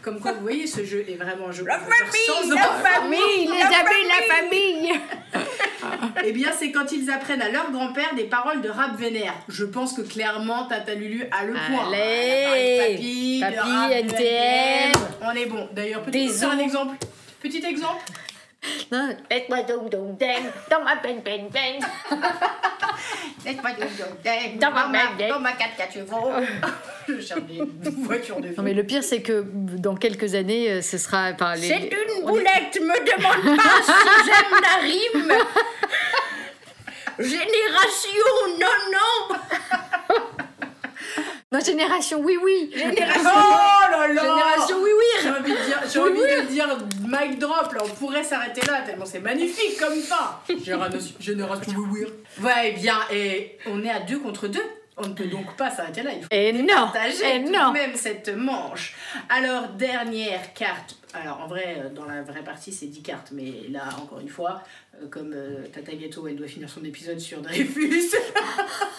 Comme 0.01 0.21
quoi, 0.21 0.31
vous 0.31 0.41
voyez, 0.41 0.65
ce 0.65 0.85
jeu 0.85 1.03
est 1.09 1.15
vraiment 1.15 1.49
un 1.49 1.51
jeu. 1.51 1.65
La 1.65 1.79
famille, 1.79 3.47
les 3.47 3.61
amis, 3.61 4.07
la 4.07 4.21
famille. 4.33 4.93
Eh 6.25 6.31
bien, 6.31 6.49
c'est 6.57 6.71
quand 6.71 6.91
ils 6.91 7.09
apprennent 7.09 7.41
à 7.41 7.49
leur 7.49 7.71
grand-père 7.71 8.13
des 8.15 8.25
paroles 8.25 8.61
de 8.61 8.69
rap 8.69 8.97
vénère. 8.97 9.33
Je 9.47 9.65
pense 9.65 9.93
que 9.93 10.01
clairement, 10.01 10.65
Tata 10.65 10.93
Lulu 10.93 11.25
a 11.31 11.45
le 11.45 11.53
point. 11.53 11.87
Allez, 11.91 13.39
papy, 13.41 13.43
rap, 13.43 13.89
de 13.89 13.93
NTM. 13.93 14.91
On 15.21 15.31
est 15.31 15.45
bon. 15.45 15.69
D'ailleurs, 15.71 16.03
faire 16.05 16.51
un 16.51 16.59
exemple. 16.59 16.95
Petit 17.41 17.63
exemple. 17.65 18.03
Laisse-moi 19.31 19.61
donc 19.63 19.89
donc 19.89 20.17
ding, 20.19 20.27
dans 20.69 20.83
ma 20.83 20.97
peine 20.97 21.21
peine 21.23 21.47
peine. 21.49 21.79
Laisse-moi 23.45 23.71
donc 23.71 24.59
Dans 24.59 24.71
ma 24.71 24.83
dans 24.83 24.89
ma, 24.89 25.05
baguette. 25.07 25.29
dans 25.29 25.39
ma 25.39 25.51
4 25.53 25.93
chevaux. 25.93 26.29
Je 27.07 27.21
cherche 27.21 27.41
des 27.43 27.61
voitures 28.01 28.41
de 28.41 28.49
vie. 28.49 28.55
Non 28.57 28.63
mais 28.63 28.73
le 28.73 28.83
pire 28.83 29.01
c'est 29.03 29.21
que 29.21 29.45
dans 29.53 29.95
quelques 29.95 30.35
années 30.35 30.69
euh, 30.69 30.81
ce 30.81 30.97
sera 30.97 31.29
enfin, 31.33 31.55
les- 31.55 31.67
C'est 31.69 31.77
une 31.77 32.19
est- 32.19 32.21
boulette, 32.25 32.79
me 32.81 33.17
demande 33.17 33.57
pas 33.57 33.81
si 33.81 33.91
j'aime 34.25 34.61
la 34.61 34.75
rime. 34.83 35.18
Génération, 37.19 38.09
non, 38.59 38.77
non. 38.91 39.35
Notre 41.51 41.65
génération 41.65 42.21
oui 42.23 42.37
oui. 42.43 42.71
Oh 42.75 42.81
là 42.85 44.07
là 44.07 44.07
Génération, 44.07 44.77
oui, 44.83 44.91
oui. 44.95 45.21
J'ai 45.23 45.29
envie 45.31 45.51
de 45.51 45.65
dire, 45.65 45.81
j'ai 45.91 45.99
envie 45.99 46.19
de 46.19 46.47
dire 46.47 46.77
mic 47.01 47.39
drop 47.39 47.73
là, 47.73 47.81
on 47.83 47.89
pourrait 47.89 48.23
s'arrêter 48.23 48.61
là 48.67 48.81
tellement 48.85 49.05
c'est 49.05 49.19
magnifique 49.19 49.79
comme 49.79 49.99
fin. 49.99 50.39
Génération, 50.63 50.99
génération 51.19 51.73
oui 51.75 52.05
oui. 52.05 52.43
Ouais, 52.45 52.73
eh 52.75 52.79
bien, 52.79 52.99
et 53.11 53.57
on 53.65 53.83
est 53.83 53.89
à 53.89 53.99
deux 54.01 54.19
contre 54.19 54.47
deux. 54.47 54.61
On 55.01 55.07
ne 55.07 55.13
peut 55.13 55.27
donc 55.27 55.55
pas 55.55 55.71
s'arrêter 55.71 56.03
là. 56.03 56.11
Il 56.13 56.21
faut 56.23 56.27
Et 56.31 56.51
non, 56.51 56.67
partager 56.67 57.35
et 57.37 57.43
tout 57.45 57.51
non. 57.51 57.71
même 57.71 57.95
cette 57.95 58.29
manche. 58.29 58.95
Alors, 59.29 59.69
dernière 59.69 60.53
carte. 60.53 60.97
Alors, 61.13 61.39
en 61.41 61.47
vrai, 61.47 61.77
euh, 61.79 61.89
dans 61.89 62.05
la 62.05 62.21
vraie 62.21 62.43
partie, 62.43 62.71
c'est 62.73 62.85
10 62.87 63.01
cartes. 63.01 63.29
Mais 63.31 63.51
là, 63.69 63.83
encore 64.01 64.19
une 64.19 64.27
fois, 64.29 64.61
euh, 65.01 65.07
comme 65.09 65.31
euh, 65.33 65.65
Tata 65.73 65.93
Ghetto, 65.93 66.27
elle 66.27 66.35
doit 66.35 66.47
finir 66.47 66.69
son 66.69 66.83
épisode 66.83 67.19
sur 67.19 67.41
Dreyfus. 67.41 68.11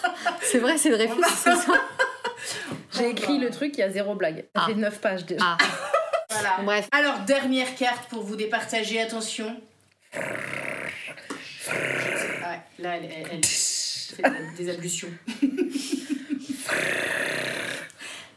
C'est 0.41 0.57
vrai 0.59 0.77
c'est 0.77 0.89
Dreyfus 0.89 1.21
c'est 1.35 1.55
ça. 1.55 1.73
J'ai 2.97 3.09
écrit 3.09 3.37
le 3.37 3.49
truc, 3.51 3.73
il 3.77 3.79
y 3.81 3.83
a 3.83 3.89
zéro 3.89 4.15
blague. 4.15 4.45
Ça 4.55 4.63
Ah. 4.63 4.65
fait 4.67 4.73
9 4.75 4.99
pages 4.99 5.25
déjà. 5.25 5.45
Ah 5.45 5.57
voilà. 6.31 6.57
bref. 6.63 6.87
Alors, 6.91 7.19
dernière 7.19 7.75
carte 7.75 8.09
pour 8.09 8.23
vous 8.23 8.35
départager. 8.35 8.99
Attention. 8.99 9.55
Ouais, 11.71 12.59
là, 12.79 12.97
elle, 12.97 13.05
elle- 13.05 13.27
elle 13.33 13.45
fait 14.21 14.63
des 14.63 14.69
ablutions. 14.69 15.09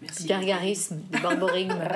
Merci. 0.00 0.26
Gargarisme, 0.26 1.00
du 1.10 1.18
barbarisme. 1.20 1.80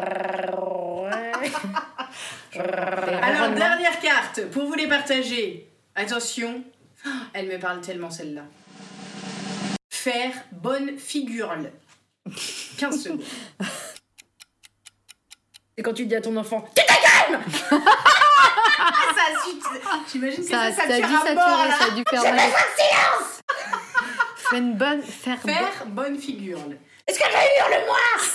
Alors, 2.55 3.51
dernière 3.55 4.01
carte 4.01 4.46
pour 4.51 4.66
vous 4.66 4.74
les 4.74 4.88
partager. 4.88 5.68
Attention, 5.94 6.62
elle 7.33 7.46
me 7.48 7.59
parle 7.59 7.81
tellement 7.81 8.11
celle-là. 8.11 8.42
Faire 9.90 10.33
bonne 10.53 10.96
figure. 10.98 11.55
15 12.79 13.03
secondes. 13.03 13.22
Et 15.77 15.83
quand 15.83 15.92
tu 15.94 16.07
dis 16.07 16.14
à 16.16 16.20
ton 16.20 16.37
enfant, 16.37 16.64
Ah, 18.81 18.92
ça, 19.14 19.22
su- 19.44 19.57
j'imagine 20.12 20.38
que 20.38 20.42
ça, 20.51 20.70
Ça, 20.70 20.83
ça, 20.83 20.88
ça 20.88 20.94
a 20.94 21.01
dû 21.01 21.14
ça 21.14 21.85
a 21.87 21.90
dû 21.90 22.03
faire 22.09 22.22
mal. 22.35 22.51
Fais 24.50 24.58
une 24.58 24.74
bonne 24.74 25.02
faire, 25.02 25.40
Faire 25.40 25.87
bonne 25.87 26.18
figure. 26.18 26.58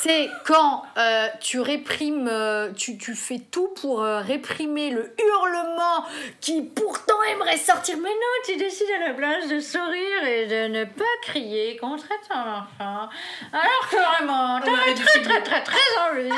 C'est 0.03 0.29
quand 0.45 0.83
euh, 0.97 1.27
tu 1.39 1.61
réprimes, 1.61 2.27
euh, 2.29 2.71
tu, 2.75 2.97
tu 2.97 3.15
fais 3.15 3.39
tout 3.39 3.69
pour 3.79 4.03
euh, 4.03 4.19
réprimer 4.19 4.89
le 4.89 5.13
hurlement 5.17 6.05
qui 6.41 6.61
pourtant 6.61 7.21
aimerait 7.31 7.55
sortir. 7.55 7.95
Mais 7.97 8.09
non, 8.09 8.43
tu 8.45 8.57
décides 8.57 8.87
à 9.01 9.07
la 9.07 9.13
place 9.13 9.47
de 9.47 9.61
sourire 9.61 10.23
et 10.27 10.47
de 10.47 10.67
ne 10.73 10.83
pas 10.83 11.03
crier 11.21 11.77
contre 11.77 12.09
ton 12.27 12.35
enfant. 12.35 13.09
Alors 13.53 13.89
que 13.89 13.95
vraiment, 14.17 14.59
dû 14.59 14.65
très 14.65 15.19
filmer. 15.19 15.23
très 15.23 15.41
très 15.41 15.63
très 15.63 16.11
envie. 16.11 16.29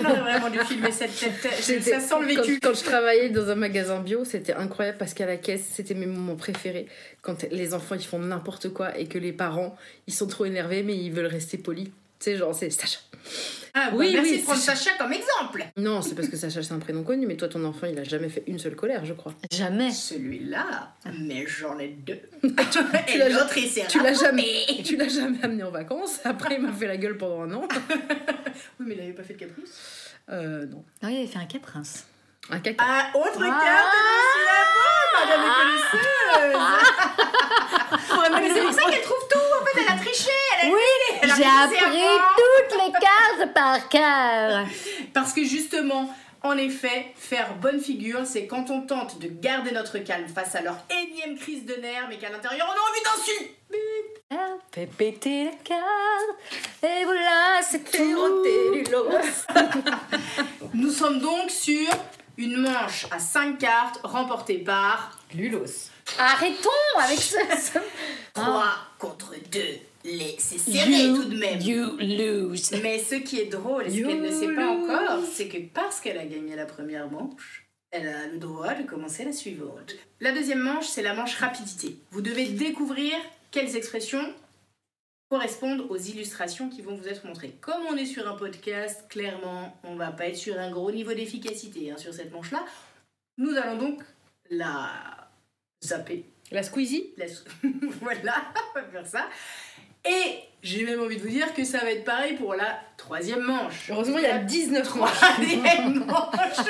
On 0.00 0.04
aurait 0.04 0.20
vraiment 0.20 0.50
dû 0.50 0.58
filmer 0.60 0.90
cette 0.90 1.16
tête. 1.16 1.82
Ça 1.82 2.00
sent 2.00 2.14
le 2.20 2.26
vécu. 2.26 2.58
Quand, 2.60 2.70
quand 2.70 2.74
je 2.74 2.84
travaillais 2.84 3.28
dans 3.28 3.50
un 3.50 3.54
magasin 3.54 4.00
bio, 4.00 4.24
c'était 4.24 4.54
incroyable 4.54 4.98
parce 4.98 5.14
qu'à 5.14 5.26
la 5.26 5.36
caisse, 5.36 5.64
c'était 5.72 5.94
mes 5.94 6.06
moments 6.06 6.36
préférés. 6.36 6.88
Quand 7.22 7.44
les 7.52 7.74
enfants 7.74 7.94
ils 7.94 8.04
font 8.04 8.18
n'importe 8.18 8.70
quoi 8.70 8.98
et 8.98 9.06
que 9.06 9.18
les 9.18 9.32
parents 9.32 9.76
ils 10.06 10.14
sont 10.14 10.26
trop 10.26 10.44
énervés 10.44 10.82
mais 10.82 10.96
ils 10.96 11.12
veulent 11.12 11.26
rester 11.26 11.58
polis. 11.58 11.75
Tu 12.18 12.24
sais, 12.30 12.36
genre, 12.36 12.54
c'est 12.54 12.70
Sacha. 12.70 12.98
Ah, 13.74 13.90
bah, 13.90 13.96
Oui, 13.96 14.10
merci 14.14 14.30
oui, 14.32 14.38
de 14.38 14.44
prendre 14.44 14.58
c'est- 14.58 14.74
Sacha 14.74 14.90
comme 14.98 15.12
exemple. 15.12 15.66
Non, 15.76 16.00
c'est 16.00 16.14
parce 16.14 16.28
que 16.28 16.36
Sacha 16.36 16.62
c'est 16.62 16.72
un 16.72 16.78
prénom 16.78 17.02
connu, 17.02 17.26
mais 17.26 17.36
toi 17.36 17.48
ton 17.48 17.62
enfant 17.64 17.86
il 17.86 17.98
a 17.98 18.04
jamais 18.04 18.28
fait 18.30 18.42
une 18.46 18.58
seule 18.58 18.74
colère, 18.76 19.04
je 19.04 19.12
crois. 19.12 19.34
Jamais. 19.52 19.90
Celui-là, 19.90 20.94
mais 21.18 21.46
j'en 21.46 21.78
ai 21.78 21.88
deux. 21.88 22.20
Tu 23.06 23.18
l'as 23.18 23.28
l'autre, 23.28 23.56
il 23.58 23.68
s'est 23.68 23.84
Tu 23.88 24.00
l'as 24.02 24.14
jamais, 24.14 24.64
tu 24.84 24.96
l'as 24.96 25.08
jamais 25.08 25.38
amené 25.42 25.62
en 25.64 25.70
vacances. 25.70 26.20
Après, 26.24 26.54
il 26.54 26.62
m'a 26.62 26.72
fait 26.72 26.86
la 26.86 26.96
gueule 26.96 27.18
pendant 27.18 27.42
un 27.42 27.52
an. 27.52 27.68
Oui, 28.80 28.86
mais 28.88 28.94
il 28.94 29.00
avait 29.02 29.12
pas 29.12 29.22
fait 29.22 29.34
de 29.34 29.40
caprice. 29.40 29.68
Euh, 30.30 30.64
non. 30.66 30.82
Non, 31.02 31.08
il 31.10 31.16
avait 31.18 31.26
fait 31.26 31.38
un 31.38 31.44
caprince. 31.44 32.06
Un 32.48 32.60
caca. 32.60 32.82
Ah, 32.88 33.10
autre 33.14 33.42
Ah. 33.42 33.62
carte 33.62 33.92
de 33.92 34.00
madame 35.18 35.46
la 35.46 35.52
connaisseuse. 35.60 36.08
mais 38.40 38.54
c'est 38.54 38.62
pour 38.62 38.72
ça 38.72 38.90
qu'elle 38.90 39.02
trouve 39.02 39.28
tout. 39.30 39.38
En 39.60 39.64
fait, 39.66 39.80
elle 39.82 39.92
a 39.92 39.98
triché. 39.98 40.30
Elle 40.62 40.68
a 40.70 40.72
Oui, 40.72 40.80
j'ai 41.36 41.44
appris 41.44 42.02
toutes 42.36 42.78
les 42.84 42.92
cartes 42.92 43.54
par 43.54 43.88
cœur. 43.88 44.66
Parce 45.14 45.32
que 45.32 45.44
justement, 45.44 46.10
En 46.42 46.56
effet, 46.58 47.12
faire 47.16 47.54
bonne 47.56 47.80
figure, 47.80 48.20
c'est 48.24 48.46
quand 48.46 48.70
on 48.70 48.82
tente 48.82 49.18
de 49.18 49.26
garder 49.26 49.72
notre 49.72 49.98
calme 49.98 50.28
face 50.28 50.54
à 50.54 50.60
leur 50.60 50.76
énième 50.90 51.36
crise 51.36 51.64
de 51.64 51.74
nerfs, 51.74 52.06
mais 52.08 52.18
qu'à 52.18 52.28
l'intérieur 52.30 52.68
on 52.68 52.72
a 52.72 52.82
envie 52.88 53.02
d'insulter. 53.02 53.56
Fait 54.72 54.86
péter 54.86 55.44
la 55.46 55.50
carte, 55.64 56.84
et 56.84 57.04
voilà, 57.04 57.60
c'est 57.62 57.82
tout. 57.90 58.44
Nous 60.74 60.90
sommes 60.90 61.18
donc 61.18 61.50
sur 61.50 61.88
une 62.36 62.58
manche 62.58 63.06
à 63.10 63.18
5 63.18 63.58
cartes 63.58 63.98
remportée 64.04 64.58
par 64.58 65.18
Lulos. 65.34 65.90
Arrêtons 66.18 66.70
avec 67.02 67.18
ça. 67.18 67.38
ça- 67.58 67.80
3 68.34 68.64
contre 68.98 69.32
2. 69.50 69.60
C'est 70.38 70.58
serré 70.58 71.08
tout 71.14 71.24
de 71.24 71.36
même. 71.36 71.60
You 71.60 71.96
lose. 71.98 72.72
Mais 72.82 72.98
ce 72.98 73.16
qui 73.16 73.40
est 73.40 73.46
drôle, 73.46 73.86
et 73.86 73.90
ce 73.90 73.96
qu'elle 74.06 74.20
ne 74.22 74.30
sait 74.30 74.54
pas 74.54 74.74
lose. 74.74 74.84
encore, 74.90 75.24
c'est 75.32 75.48
que 75.48 75.58
parce 75.72 76.00
qu'elle 76.00 76.18
a 76.18 76.24
gagné 76.26 76.54
la 76.56 76.66
première 76.66 77.10
manche, 77.10 77.66
elle 77.90 78.08
a 78.08 78.26
le 78.28 78.38
droit 78.38 78.74
de 78.74 78.82
commencer 78.84 79.24
la 79.24 79.32
suivante. 79.32 79.94
La 80.20 80.32
deuxième 80.32 80.60
manche, 80.60 80.86
c'est 80.86 81.02
la 81.02 81.14
manche 81.14 81.36
rapidité. 81.36 81.96
Vous 82.10 82.20
devez 82.22 82.46
découvrir 82.46 83.14
quelles 83.50 83.74
expressions 83.76 84.32
correspondent 85.28 85.86
aux 85.90 85.96
illustrations 85.96 86.68
qui 86.68 86.82
vont 86.82 86.94
vous 86.94 87.08
être 87.08 87.26
montrées. 87.26 87.56
Comme 87.60 87.82
on 87.90 87.96
est 87.96 88.06
sur 88.06 88.28
un 88.28 88.36
podcast, 88.36 89.06
clairement, 89.08 89.76
on 89.82 89.96
va 89.96 90.12
pas 90.12 90.28
être 90.28 90.36
sur 90.36 90.56
un 90.58 90.70
gros 90.70 90.92
niveau 90.92 91.14
d'efficacité 91.14 91.90
hein, 91.90 91.96
sur 91.96 92.14
cette 92.14 92.30
manche-là. 92.32 92.64
Nous 93.38 93.50
allons 93.56 93.76
donc 93.76 94.02
la 94.50 94.88
zapper 95.84 96.24
La 96.52 96.62
Squeezie 96.62 97.10
la- 97.16 97.26
voilà, 98.00 98.34
on 98.70 98.80
va 98.80 98.84
faire 98.84 99.06
ça. 99.06 99.28
Et 100.08 100.38
j'ai 100.62 100.84
même 100.84 101.00
envie 101.00 101.16
de 101.16 101.22
vous 101.22 101.28
dire 101.28 101.54
que 101.54 101.64
ça 101.64 101.78
va 101.78 101.90
être 101.90 102.04
pareil 102.04 102.34
pour 102.34 102.54
la 102.54 102.80
troisième 102.96 103.42
manche. 103.42 103.90
Heureusement, 103.90 104.18
il 104.18 104.24
y 104.24 104.26
a 104.26 104.38
19 104.38 104.94
manches. 104.96 105.10
Troisième 105.12 106.04
manche, 106.06 106.66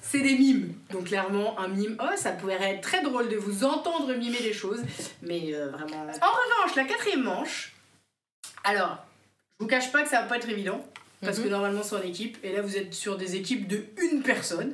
c'est 0.00 0.20
des 0.20 0.36
mimes. 0.36 0.74
Donc 0.90 1.04
clairement, 1.04 1.58
un 1.58 1.68
mime, 1.68 1.96
oh, 2.00 2.16
ça 2.16 2.32
pourrait 2.32 2.58
être 2.62 2.80
très 2.80 3.02
drôle 3.02 3.28
de 3.28 3.36
vous 3.36 3.64
entendre 3.64 4.12
mimer 4.14 4.38
des 4.38 4.52
choses, 4.52 4.82
mais 5.22 5.54
euh, 5.54 5.68
vraiment. 5.70 6.02
En 6.02 6.02
revanche, 6.02 6.76
la 6.76 6.84
quatrième 6.84 7.22
manche, 7.22 7.72
alors, 8.64 8.98
je 9.58 9.64
vous 9.64 9.68
cache 9.68 9.92
pas 9.92 10.02
que 10.02 10.08
ça 10.08 10.22
va 10.22 10.26
pas 10.26 10.36
être 10.36 10.48
évident, 10.48 10.84
parce 11.20 11.38
que 11.38 11.48
normalement 11.48 11.82
c'est 11.82 11.96
en 11.96 12.02
équipe, 12.02 12.38
et 12.42 12.52
là 12.52 12.62
vous 12.62 12.76
êtes 12.76 12.94
sur 12.94 13.16
des 13.16 13.36
équipes 13.36 13.68
de 13.68 13.84
une 14.02 14.22
personne. 14.22 14.72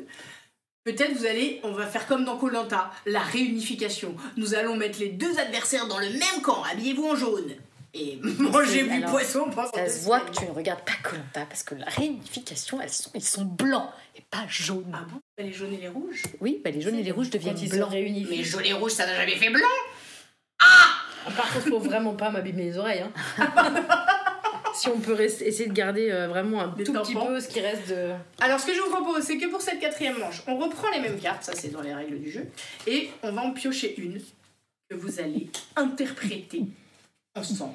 Peut-être 0.85 1.13
vous 1.13 1.27
allez, 1.27 1.61
on 1.63 1.73
va 1.73 1.87
faire 1.87 2.07
comme 2.07 2.25
dans 2.25 2.39
Colanta, 2.39 2.91
la 3.05 3.21
réunification. 3.21 4.17
Nous 4.37 4.55
allons 4.55 4.77
mettre 4.77 4.99
les 4.99 5.09
deux 5.09 5.39
adversaires 5.39 5.87
dans 5.87 5.99
le 5.99 6.09
même 6.09 6.43
camp, 6.43 6.63
habillez-vous 6.65 7.07
en 7.07 7.17
jaune. 7.17 7.55
Et 7.93 8.19
mangez 8.39 8.85
du 8.85 8.91
alors, 8.91 9.11
poisson 9.11 9.51
pendant 9.51 9.71
Ça 9.73 9.89
se 9.89 10.05
voit 10.05 10.21
que 10.21 10.31
tu 10.39 10.45
ne 10.45 10.51
regardes 10.51 10.85
pas 10.85 10.93
Colanta 11.03 11.45
parce 11.47 11.63
que 11.65 11.75
la 11.75 11.87
réunification, 11.87 12.81
elles 12.81 12.89
sont, 12.91 13.11
ils 13.15 13.25
sont 13.25 13.45
blancs 13.45 13.91
et 14.17 14.23
pas 14.31 14.45
jaunes. 14.49 14.93
Ah 14.95 15.05
bon? 15.11 15.19
Les 15.39 15.53
jaunes 15.53 15.73
et 15.73 15.79
les 15.79 15.89
rouges 15.89 16.23
Oui, 16.41 16.61
bah 16.63 16.71
les 16.71 16.81
jaunes 16.81 16.95
et 16.97 17.03
les 17.03 17.11
rouges 17.11 17.31
deviennent 17.31 17.55
Quand 17.55 17.63
ils 17.63 17.71
sont 17.71 17.77
blancs. 17.79 17.91
réunis. 17.91 18.27
Mais 18.31 18.45
jaune 18.45 18.65
et 18.65 18.73
rouge, 18.73 18.93
ça 18.93 19.07
n'a 19.07 19.17
jamais 19.17 19.35
fait 19.37 19.51
blanc 19.51 19.67
Ah, 20.61 21.31
Par 21.37 21.53
contre, 21.53 21.69
faut 21.69 21.79
vraiment 21.81 22.15
pas 22.15 22.31
m'abîmer 22.31 22.65
les 22.65 22.79
oreilles. 22.79 23.03
Hein. 23.03 23.13
si 24.75 24.89
on 24.89 24.99
peut 25.01 25.13
rester- 25.15 25.49
essayer 25.49 25.69
de 25.69 25.75
garder 25.75 26.11
euh, 26.13 26.29
vraiment 26.29 26.61
un 26.63 26.69
Des 26.69 26.85
tout 26.85 26.93
petit 26.93 27.15
peu 27.15 27.41
ce 27.41 27.49
qui 27.49 27.61
reste 27.61 27.89
de. 27.89 28.13
Alors, 28.41 28.61
ce 28.61 28.67
que 28.67 28.75
je 28.75 28.81
vous 28.81 28.91
propose, 28.91 29.25
c'est 29.25 29.37
que 29.37 29.47
pour 29.51 29.61
cette 29.61 29.81
quatrième 29.81 30.19
manche, 30.19 30.43
on 30.47 30.57
reprend 30.59 30.89
les 30.91 31.01
mêmes 31.01 31.19
cartes, 31.19 31.43
ça 31.43 31.53
c'est 31.55 31.69
dans 31.73 31.81
les 31.83 31.93
règles 31.93 32.21
du 32.21 32.31
jeu, 32.31 32.47
et 32.87 33.11
on 33.25 33.33
va 33.33 33.43
en 33.43 33.51
piocher 33.51 34.01
une 34.01 34.21
que 34.89 34.95
vous 34.95 35.19
allez 35.21 35.49
interpréter 35.77 36.63
ensemble. 37.35 37.75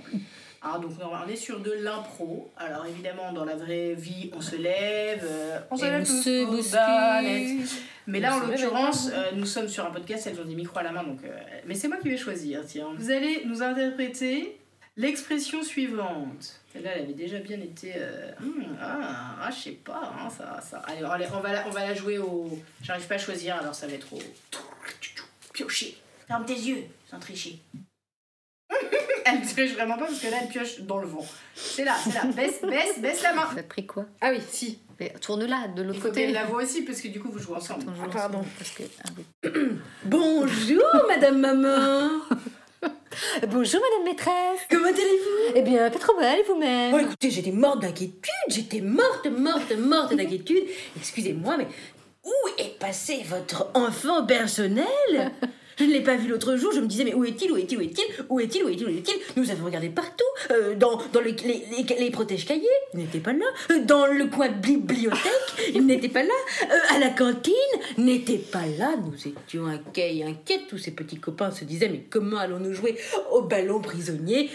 Hein, 0.61 0.79
donc, 0.79 0.91
on 0.99 1.27
est 1.29 1.35
sur 1.35 1.59
de 1.59 1.71
l'impro. 1.71 2.51
Alors, 2.57 2.85
évidemment, 2.87 3.31
dans 3.31 3.45
la 3.45 3.55
vraie 3.55 3.93
vie, 3.93 4.31
on 4.33 4.41
se 4.41 4.55
lève, 4.55 5.23
euh, 5.23 5.59
on 5.69 5.77
se 5.77 5.85
lève 5.85 6.01
on 6.01 6.05
se 6.05 6.45
bouscule. 6.45 7.79
Mais 8.07 8.19
là, 8.19 8.35
On 8.35 8.43
en 8.43 8.47
l'occurrence, 8.47 9.09
euh, 9.13 9.31
nous 9.35 9.45
sommes 9.45 9.67
sur 9.67 9.85
un 9.85 9.91
podcast, 9.91 10.27
elles 10.27 10.39
ont 10.39 10.45
des 10.45 10.55
micros 10.55 10.79
à 10.79 10.83
la 10.83 10.91
main, 10.91 11.03
donc. 11.03 11.23
euh, 11.23 11.37
mais 11.67 11.75
c'est 11.75 11.87
moi 11.87 11.97
qui 11.97 12.09
vais 12.09 12.17
choisir, 12.17 12.61
tiens. 12.65 12.89
Vous 12.97 13.11
allez 13.11 13.43
nous 13.45 13.61
interpréter 13.61 14.59
l'expression 14.97 15.61
suivante. 15.63 16.61
Celle-là, 16.73 16.91
elle 16.95 17.03
avait 17.03 17.13
déjà 17.13 17.37
bien 17.39 17.59
été. 17.59 17.93
euh, 17.95 18.31
hmm, 18.39 18.75
ah, 18.81 19.35
ah, 19.43 19.49
je 19.51 19.63
sais 19.63 19.71
pas, 19.71 20.13
hein, 20.19 20.29
ça, 20.29 20.59
ça. 20.61 20.79
Allez, 20.87 21.03
allez, 21.03 21.25
on, 21.33 21.39
va 21.41 21.53
la, 21.53 21.67
on 21.67 21.71
va 21.71 21.81
la 21.87 21.93
jouer 21.93 22.17
au. 22.17 22.59
J'arrive 22.81 23.07
pas 23.07 23.15
à 23.15 23.19
choisir, 23.19 23.55
alors 23.55 23.75
ça 23.75 23.87
va 23.87 23.93
être 23.93 24.11
au. 24.13 24.19
Piocher. 25.53 25.97
Ferme 26.27 26.45
tes 26.45 26.53
yeux, 26.53 26.83
sans 27.09 27.19
tricher. 27.19 27.59
elle 29.33 29.41
ne 29.41 29.45
triche 29.47 29.73
vraiment 29.73 29.97
pas 29.97 30.05
parce 30.05 30.19
que 30.19 30.27
là, 30.27 30.37
elle 30.41 30.47
pioche 30.47 30.81
dans 30.81 30.97
le 30.99 31.07
vent. 31.07 31.25
C'est 31.55 31.83
là, 31.83 31.95
c'est 32.03 32.13
là. 32.13 32.23
Baisse, 32.25 32.61
baisse, 32.61 32.99
baisse 32.99 33.23
la 33.23 33.33
main. 33.33 33.47
Ça 33.55 33.63
te 33.63 33.67
pris 33.69 33.85
quoi 33.85 34.05
Ah 34.21 34.29
oui, 34.31 34.39
si. 34.49 34.79
Mais 34.99 35.09
Tourne-la 35.19 35.67
de 35.75 35.81
Il 35.81 35.87
l'autre 35.87 35.99
faut 35.99 36.07
côté. 36.07 36.21
qu'elle 36.25 36.33
la 36.33 36.45
voit 36.45 36.63
aussi 36.63 36.83
parce 36.83 37.01
que 37.01 37.09
du 37.09 37.19
coup, 37.19 37.29
vous 37.31 37.39
jouez 37.39 37.57
ensemble. 37.57 37.83
Ah, 38.01 38.07
pardon. 38.11 38.43
parce 38.57 38.71
que- 38.71 38.83
ah 39.03 39.09
oui. 39.17 39.51
Bonjour, 40.05 40.83
Madame 41.07 41.39
Maman. 41.39 42.09
Bonjour 43.47 43.81
Madame 43.81 44.03
Maîtresse. 44.05 44.59
Comment 44.69 44.87
allez-vous? 44.87 45.53
Eh 45.55 45.61
bien, 45.63 45.89
pas 45.89 45.99
trop 45.99 46.15
mal, 46.19 46.37
vous-même 46.47 46.93
Oh, 46.93 46.99
écoutez, 46.99 47.31
j'étais 47.31 47.51
morte 47.51 47.81
d'inquiétude. 47.81 48.31
J'étais 48.49 48.81
morte, 48.81 49.25
morte, 49.27 49.71
morte 49.77 50.13
d'inquiétude. 50.15 50.63
Excusez-moi, 50.97 51.57
mais 51.57 51.67
où 52.23 52.33
est 52.59 52.77
passé 52.79 53.23
votre 53.27 53.69
enfant 53.73 54.25
personnel? 54.25 55.31
Je 55.77 55.83
ne 55.83 55.91
l'ai 55.91 56.01
pas 56.01 56.15
vu 56.15 56.29
l'autre 56.29 56.55
jour, 56.55 56.71
je 56.73 56.79
me 56.79 56.87
disais, 56.87 57.03
mais 57.03 57.13
où 57.13 57.23
est-il, 57.25 57.51
où 57.51 57.57
est-il, 57.57 57.77
où 57.77 57.81
est-il, 57.81 58.05
où 58.29 58.39
est-il, 58.39 58.63
où 58.63 58.69
est-il, 58.69 58.85
où 58.85 58.89
est-il? 58.89 59.15
Nous 59.35 59.51
avons 59.51 59.65
regardé 59.65 59.89
partout, 59.89 60.23
euh, 60.51 60.73
dans, 60.75 61.01
dans 61.11 61.19
les, 61.21 61.35
les 61.99 62.11
protège-cahiers, 62.11 62.63
il 62.93 62.99
n'était 62.99 63.19
pas 63.19 63.33
là, 63.33 63.45
Euh, 63.71 63.83
dans 63.83 64.05
le 64.05 64.27
coin 64.27 64.49
bibliothèque, 64.49 65.71
il 65.73 65.85
n'était 65.85 66.09
pas 66.09 66.23
là, 66.23 66.29
Euh, 66.63 66.95
à 66.95 66.99
la 66.99 67.09
cantine, 67.09 67.53
n'était 67.97 68.37
pas 68.37 68.65
là, 68.77 68.95
nous 68.95 69.15
étions 69.27 69.65
inquiets 69.65 70.17
et 70.17 70.23
inquiètes, 70.23 70.67
tous 70.69 70.77
ces 70.77 70.91
petits 70.91 71.17
copains 71.19 71.51
se 71.51 71.65
disaient, 71.65 71.89
mais 71.89 72.03
comment 72.09 72.37
allons-nous 72.37 72.73
jouer 72.73 72.97
au 73.31 73.41
ballon 73.41 73.81
prisonnier? 73.81 74.49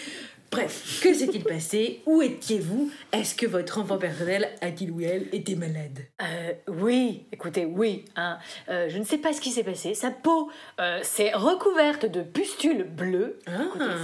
Bref, 0.50 1.00
que 1.00 1.14
s'est-il 1.14 1.44
passé? 1.44 2.02
Où 2.06 2.22
étiez-vous? 2.22 2.90
Est-ce 3.12 3.36
que 3.36 3.46
votre 3.46 3.78
enfant 3.78 3.98
personnel 3.98 4.48
a-t-il 4.60 4.90
ou 4.90 5.00
elle 5.00 5.28
été 5.32 5.54
malade? 5.54 6.00
Euh, 6.20 6.52
oui, 6.66 7.26
écoutez, 7.32 7.64
oui. 7.64 8.04
hein. 8.16 8.36
Euh, 8.68 8.88
je 8.88 8.98
ne 8.98 9.04
sais 9.04 9.18
pas 9.18 9.32
ce 9.32 9.40
qui 9.40 9.50
s'est 9.50 9.62
passé. 9.62 9.94
Sa 9.94 10.10
peau 10.10 10.50
euh, 10.80 10.98
s'est 11.04 11.30
recouverte 11.32 12.04
de 12.04 12.22
pustules 12.22 12.82
bleues. 12.82 13.38
Ah. 13.46 13.52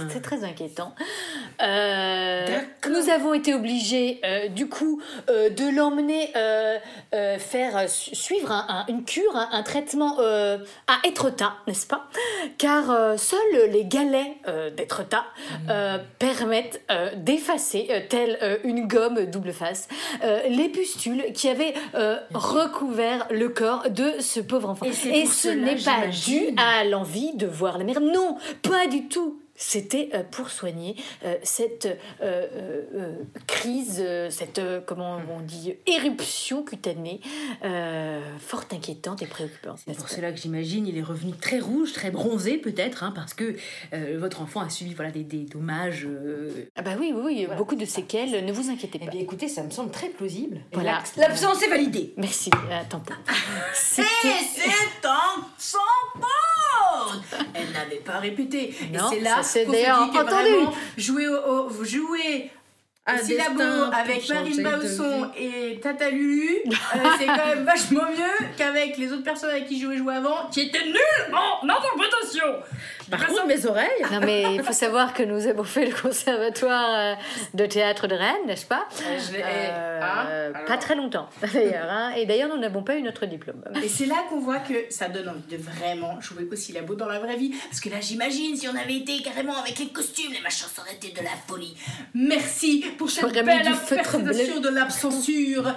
C'est 0.09 0.21
très 0.21 0.45
inquiétant. 0.45 0.95
Euh, 1.61 2.45
nous 2.89 3.09
avons 3.09 3.33
été 3.33 3.53
obligés, 3.53 4.21
euh, 4.23 4.47
du 4.47 4.69
coup, 4.69 5.01
de 5.27 5.75
l'emmener 5.75 6.31
faire 7.39 7.89
su- 7.89 8.15
suivre 8.15 8.51
un- 8.53 8.65
un- 8.69 8.85
une 8.87 9.03
cure, 9.03 9.35
un, 9.35 9.49
un 9.51 9.63
traitement 9.63 10.17
à 10.19 10.99
Étretat, 11.05 11.55
n'est-ce 11.67 11.87
pas? 11.87 12.07
Car 12.57 13.19
seuls 13.19 13.69
les 13.69 13.83
galets 13.83 14.31
d'Étretat 14.77 15.25
euh, 15.69 15.97
permettent 16.37 16.81
euh, 16.91 17.09
d'effacer, 17.15 17.87
euh, 17.89 17.99
telle 18.07 18.37
euh, 18.41 18.57
une 18.63 18.87
gomme 18.87 19.25
double 19.25 19.53
face, 19.53 19.87
les 20.49 20.69
pustules 20.69 21.25
qui 21.33 21.49
avaient 21.49 21.73
recouvert 22.33 23.27
le 23.31 23.49
corps 23.49 23.89
de 23.89 24.13
ce 24.19 24.39
pauvre 24.39 24.69
enfant. 24.69 24.85
Et 24.85 25.25
ce 25.25 25.49
n'est 25.49 25.75
pas 25.75 26.07
dû 26.07 26.53
à 26.57 26.83
l'envie 26.83 27.33
de 27.35 27.47
voir 27.47 27.77
la 27.77 27.83
mère. 27.83 28.01
Non, 28.01 28.37
pas 28.61 28.87
du 28.87 29.07
tout. 29.07 29.39
C'était 29.59 30.09
euh, 30.13 30.21
pour 30.23 30.49
soigner 30.51 30.95
euh, 31.25 31.35
cette 31.43 31.87
euh, 32.21 32.45
crise, 33.47 34.03
cette, 34.29 34.61
comment 34.85 35.19
on 35.35 35.41
dit, 35.41 35.73
éruption 35.87 36.63
cutanée, 36.63 37.19
fort 38.39 38.63
inquiétante 38.71 39.21
et 39.21 39.25
préoccupante. 39.25 39.79
C'est 39.85 39.97
pour 39.97 40.09
cela 40.09 40.31
que 40.31 40.37
j'imagine 40.39 40.85
il 40.87 40.97
est 40.97 41.01
revenu 41.03 41.33
très 41.33 41.59
rouge, 41.59 41.91
très 41.93 42.11
bronzé 42.11 42.57
peut-être, 42.57 43.03
hein, 43.03 43.11
parce 43.15 43.33
que 43.33 43.55
votre 44.17 44.41
enfant 44.41 44.61
a 44.61 44.69
subi 44.69 44.93
voilà, 44.93 45.11
des, 45.11 45.23
des 45.23 45.43
dommages. 45.45 46.07
Ah 46.75 46.81
bah 46.83 46.91
oui, 46.99 47.11
oui, 47.15 47.21
oui, 47.25 47.45
Voilà. 47.45 47.57
beaucoup 47.57 47.75
de 47.75 47.85
séquelles, 47.85 48.45
ne 48.45 48.51
vous 48.51 48.69
inquiétez 48.69 48.99
Eh 49.01 49.05
pas. 49.05 49.11
bien 49.11 49.21
écoutez, 49.21 49.47
ça 49.47 49.63
me 49.63 49.71
semble 49.71 49.91
très 49.91 50.09
plausible. 50.09 50.59
Voilà. 50.73 50.93
l'abs- 50.93 51.15
L'absence 51.17 51.63
est 51.63 51.69
validée. 51.69 52.13
Merci, 52.17 52.49
tant 52.89 52.99
pis. 52.99 53.13
Et 53.13 53.33
C'était... 53.73 54.05
c'est 54.55 55.07
en 55.07 55.41
son 55.57 55.77
Elle 57.53 57.71
n'avait 57.71 58.01
pas 58.03 58.19
répété. 58.19 58.75
Non, 58.93 59.11
et 59.11 59.15
c'est 59.15 59.21
là 59.21 59.35
qu'on 59.37 59.43
se 59.43 59.71
d'ailleurs 59.71 60.05
dit 60.05 60.11
que 60.11 60.17
entendu. 60.17 60.49
vraiment, 60.49 60.73
jouer 60.97 61.27
au, 61.27 61.69
Un 63.05 63.17
syllabo 63.19 63.61
avec 63.93 64.29
Marine 64.29 64.63
Bausson 64.63 65.31
et 65.37 65.79
Tata 65.81 66.09
Lulu, 66.09 66.57
euh, 66.65 66.71
c'est 67.17 67.25
quand 67.25 67.47
même 67.47 67.63
vachement 67.65 68.03
mieux 68.03 68.47
qu'avec 68.57 68.97
les 68.97 69.13
autres 69.13 69.23
personnes 69.23 69.51
avec 69.51 69.67
qui 69.67 69.79
je 69.79 69.85
jouais 69.85 69.97
jouer 69.97 70.15
avant, 70.15 70.49
qui 70.51 70.61
étaient 70.61 70.85
nuls 70.85 71.33
en 71.33 71.67
interprétation. 71.67 72.45
Par 73.09 73.25
contre, 73.25 73.45
mes 73.47 73.65
oreilles. 73.65 73.87
Non 74.11 74.19
mais 74.21 74.55
il 74.55 74.63
faut 74.63 74.73
savoir 74.73 75.13
que 75.13 75.23
nous 75.23 75.47
avons 75.47 75.63
fait 75.63 75.85
le 75.85 75.93
conservatoire 76.01 76.89
euh, 76.93 77.15
de 77.53 77.65
théâtre 77.65 78.07
de 78.07 78.15
Rennes, 78.15 78.45
n'est-ce 78.45 78.65
pas 78.65 78.87
je 78.99 79.33
l'ai- 79.33 79.43
Euh, 79.45 80.51
alors. 80.53 80.65
Pas 80.65 80.77
très 80.77 80.95
longtemps 80.95 81.29
d'ailleurs. 81.53 81.87
hein. 81.89 82.11
Et 82.17 82.25
d'ailleurs 82.25 82.49
nous 82.49 82.57
n'avons 82.59 82.83
pas 82.83 82.95
eu 82.95 83.01
notre 83.01 83.25
diplôme. 83.25 83.63
Et 83.83 83.87
c'est 83.87 84.05
là 84.05 84.15
qu'on 84.29 84.39
voit 84.39 84.59
que 84.59 84.73
ça 84.89 85.07
donne 85.09 85.29
envie 85.29 85.47
de 85.49 85.57
vraiment 85.57 86.19
jouer 86.21 86.47
au 86.51 86.55
syllabo 86.55 86.95
dans 86.95 87.07
la 87.07 87.19
vraie 87.19 87.37
vie. 87.37 87.53
Parce 87.69 87.79
que 87.79 87.89
là, 87.89 87.97
j'imagine, 88.01 88.55
si 88.55 88.67
on 88.67 88.75
avait 88.75 88.95
été 88.97 89.21
carrément 89.21 89.57
avec 89.57 89.77
les 89.79 89.87
costumes, 89.87 90.31
les 90.33 90.41
machins, 90.41 90.67
ça 90.73 90.81
aurait 90.81 90.95
été 90.95 91.09
de 91.11 91.23
la 91.23 91.31
folie. 91.47 91.75
Merci 92.13 92.85
pour 92.97 93.09
cette 93.09 93.31
belle 93.33 93.67
interprétation 93.67 94.59
de 94.59 94.69
l'absensure. 94.69 95.73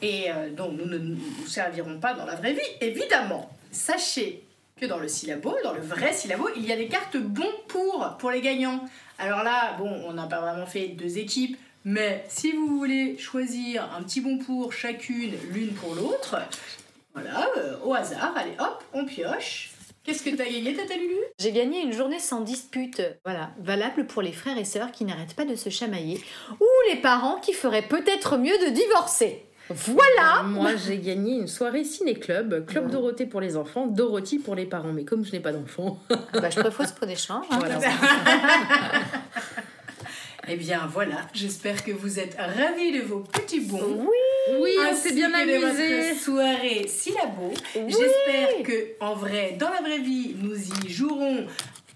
et 0.00 0.30
euh, 0.30 0.50
dont 0.50 0.70
nous 0.72 0.86
ne 0.86 0.98
nous 0.98 1.18
servirons 1.46 2.00
pas 2.00 2.14
dans 2.14 2.24
la 2.24 2.34
vraie 2.34 2.52
vie, 2.54 2.60
évidemment. 2.80 3.48
Sachez 3.70 4.42
dans 4.86 4.98
le 4.98 5.08
syllabo, 5.08 5.54
dans 5.64 5.72
le 5.72 5.80
vrai 5.80 6.12
syllabo, 6.12 6.48
il 6.56 6.66
y 6.66 6.72
a 6.72 6.76
des 6.76 6.88
cartes 6.88 7.16
bons 7.16 7.52
pour 7.68 8.16
pour 8.18 8.30
les 8.30 8.40
gagnants. 8.40 8.84
Alors 9.18 9.42
là, 9.42 9.76
bon, 9.78 9.90
on 10.06 10.12
n'a 10.12 10.26
pas 10.26 10.40
vraiment 10.40 10.66
fait 10.66 10.88
deux 10.88 11.18
équipes, 11.18 11.56
mais 11.84 12.24
si 12.28 12.52
vous 12.52 12.78
voulez 12.78 13.16
choisir 13.18 13.88
un 13.96 14.02
petit 14.02 14.20
bon 14.20 14.38
pour 14.38 14.72
chacune, 14.72 15.34
l'une 15.50 15.72
pour 15.74 15.94
l'autre, 15.94 16.36
voilà, 17.14 17.48
euh, 17.58 17.76
au 17.84 17.94
hasard, 17.94 18.34
allez 18.36 18.54
hop, 18.58 18.82
on 18.92 19.04
pioche. 19.04 19.70
Qu'est-ce 20.04 20.24
que 20.24 20.30
t'as 20.30 20.46
gagné, 20.46 20.74
Tata 20.74 20.96
Lulu? 20.96 21.14
J'ai 21.38 21.52
gagné 21.52 21.80
une 21.80 21.92
journée 21.92 22.18
sans 22.18 22.40
dispute, 22.40 23.00
voilà, 23.24 23.50
valable 23.60 24.06
pour 24.06 24.20
les 24.20 24.32
frères 24.32 24.58
et 24.58 24.64
sœurs 24.64 24.90
qui 24.90 25.04
n'arrêtent 25.04 25.36
pas 25.36 25.44
de 25.44 25.54
se 25.54 25.70
chamailler, 25.70 26.20
ou 26.58 26.66
les 26.90 26.96
parents 26.96 27.38
qui 27.38 27.52
feraient 27.52 27.86
peut-être 27.86 28.36
mieux 28.36 28.58
de 28.66 28.70
divorcer. 28.70 29.44
Voilà 29.70 30.42
Moi, 30.44 30.76
j'ai 30.76 30.98
gagné 30.98 31.36
une 31.36 31.46
soirée 31.48 31.84
ciné-club, 31.84 32.66
Club 32.66 32.90
Dorothée 32.90 33.26
pour 33.26 33.40
les 33.40 33.56
enfants, 33.56 33.86
Dorothy 33.86 34.38
pour 34.38 34.54
les 34.54 34.66
parents. 34.66 34.92
Mais 34.92 35.04
comme 35.04 35.24
je 35.24 35.32
n'ai 35.32 35.40
pas 35.40 35.52
d'enfants, 35.52 35.98
bah, 36.34 36.50
Je 36.50 36.60
propose 36.60 36.92
pour 36.92 37.06
d'échange. 37.06 37.46
hein. 37.50 37.58
voilà. 37.58 37.78
Eh 40.48 40.56
bien 40.56 40.88
voilà, 40.92 41.18
j'espère 41.32 41.84
que 41.84 41.92
vous 41.92 42.18
êtes 42.18 42.34
ravis 42.36 42.90
de 42.90 43.02
vos 43.02 43.20
petits 43.20 43.60
bons. 43.60 44.08
Oui, 44.60 44.70
on 44.80 44.82
ainsi 44.90 45.10
s'est 45.10 45.14
bien 45.14 45.30
que 45.30 45.36
de 45.46 45.64
amusé. 45.64 46.08
votre 46.10 46.20
soirée 46.20 46.88
syllabo. 46.88 47.52
J'espère 47.74 48.62
que 48.64 48.88
en 48.98 49.14
vrai, 49.14 49.54
dans 49.56 49.70
la 49.70 49.80
vraie 49.80 50.00
vie, 50.00 50.34
nous 50.42 50.56
y 50.56 50.88
jouerons 50.90 51.46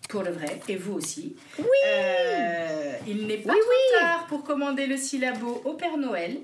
pour 0.09 0.23
le 0.23 0.31
vrai, 0.31 0.61
et 0.69 0.77
vous 0.77 0.93
aussi. 0.95 1.35
Oui. 1.59 1.65
il 3.09 3.27
n'est 3.27 3.39
pas 3.39 3.53
trop 3.53 3.99
tard 4.01 4.27
pour 4.29 4.45
commander 4.45 4.87
le 4.87 4.97
syllabo 4.97 5.61
au 5.65 5.73
Père 5.73 5.97
Noël, 5.99 6.39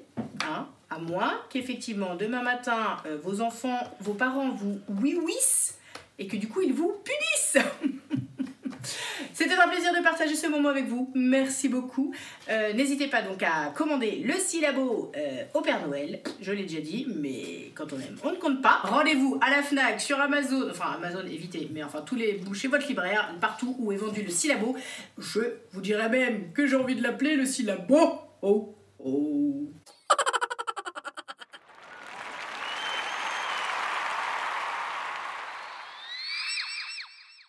hein, 0.44 0.66
à 0.94 0.98
moins 0.98 1.40
qu'effectivement 1.50 2.14
demain 2.14 2.42
matin 2.42 2.96
euh, 3.07 3.18
vos 3.22 3.40
enfants, 3.40 3.81
vos 4.00 4.14
parents 4.14 4.50
vous 4.50 4.81
oui 5.00 5.18
wissent 5.24 5.78
et 6.18 6.26
que 6.26 6.37
du 6.37 6.48
coup 6.48 6.61
ils 6.61 6.72
vous 6.72 6.94
punissent. 7.05 7.66
C'était 9.33 9.55
un 9.55 9.68
plaisir 9.68 9.92
de 9.94 10.02
partager 10.02 10.35
ce 10.35 10.48
moment 10.48 10.68
avec 10.68 10.87
vous. 10.87 11.11
Merci 11.14 11.68
beaucoup. 11.68 12.12
Euh, 12.50 12.72
N'hésitez 12.72 13.07
pas 13.07 13.22
donc 13.22 13.42
à 13.42 13.72
commander 13.74 14.22
le 14.24 14.35
syllabo 14.35 15.12
euh, 15.16 15.44
au 15.55 15.61
Père 15.61 15.87
Noël. 15.87 16.20
Je 16.40 16.52
l'ai 16.52 16.64
déjà 16.64 16.81
dit, 16.81 17.07
mais 17.14 17.70
quand 17.74 17.92
on 17.92 17.96
aime, 17.98 18.16
on 18.24 18.33
ne 18.33 18.37
compte 18.37 18.61
pas. 18.61 18.81
Rendez-vous 18.83 19.38
à 19.40 19.50
la 19.50 19.62
Fnac, 19.62 20.00
sur 20.00 20.20
Amazon, 20.20 20.68
enfin 20.70 20.96
Amazon 20.96 21.24
évitez, 21.26 21.68
mais 21.72 21.85
enfin 21.85 22.02
tous 22.02 22.16
les 22.16 22.40
chez 22.55 22.68
votre 22.68 22.87
libraire, 22.88 23.33
partout 23.40 23.76
où 23.78 23.92
est 23.92 23.96
vendu 23.96 24.22
le 24.22 24.31
syllabo. 24.31 24.76
Je 25.18 25.40
vous 25.72 25.81
dirais 25.81 26.09
même 26.09 26.52
que 26.52 26.66
j'ai 26.66 26.76
envie 26.76 26.96
de 26.96 27.02
l'appeler 27.02 27.37
le 27.37 27.46
syllabo. 27.46 28.18
Oh 28.42 28.74
oh. 28.98 29.41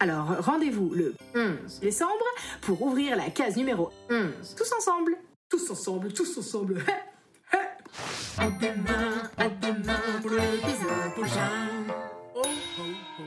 Alors, 0.00 0.36
rendez-vous 0.44 0.90
le 0.94 1.14
11 1.34 1.80
décembre 1.80 2.24
pour 2.60 2.80
ouvrir 2.82 3.16
la 3.16 3.30
case 3.30 3.56
numéro 3.56 3.90
11. 4.10 4.54
Tous 4.56 4.72
ensemble. 4.72 5.16
Tous 5.48 5.70
ensemble, 5.70 6.12
tous 6.12 6.38
ensemble. 6.38 6.84
À 8.38 8.50
demain, 8.50 9.22
à 9.36 9.48
demain 9.48 9.98
pour 10.22 10.30
l'épisode 10.30 11.14
prochain. 11.16 11.50
Oh, 12.36 12.42
oh, 12.44 12.82
oh. 13.18 13.24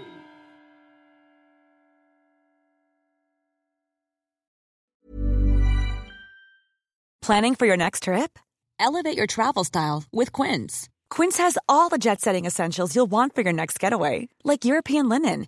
Planning 7.22 7.56
for 7.56 7.66
your 7.66 7.76
next 7.76 8.04
trip? 8.04 8.40
Elevate 8.80 9.18
your 9.18 9.28
travel 9.28 9.64
style 9.64 10.04
with 10.14 10.32
Quince. 10.32 10.88
Quince 11.10 11.38
has 11.38 11.58
all 11.68 11.90
the 11.90 11.98
jet 11.98 12.22
setting 12.22 12.46
essentials 12.46 12.96
you'll 12.96 13.10
want 13.12 13.36
for 13.36 13.42
your 13.42 13.54
next 13.54 13.80
getaway, 13.80 14.30
like 14.44 14.64
European 14.64 15.10
linen, 15.10 15.48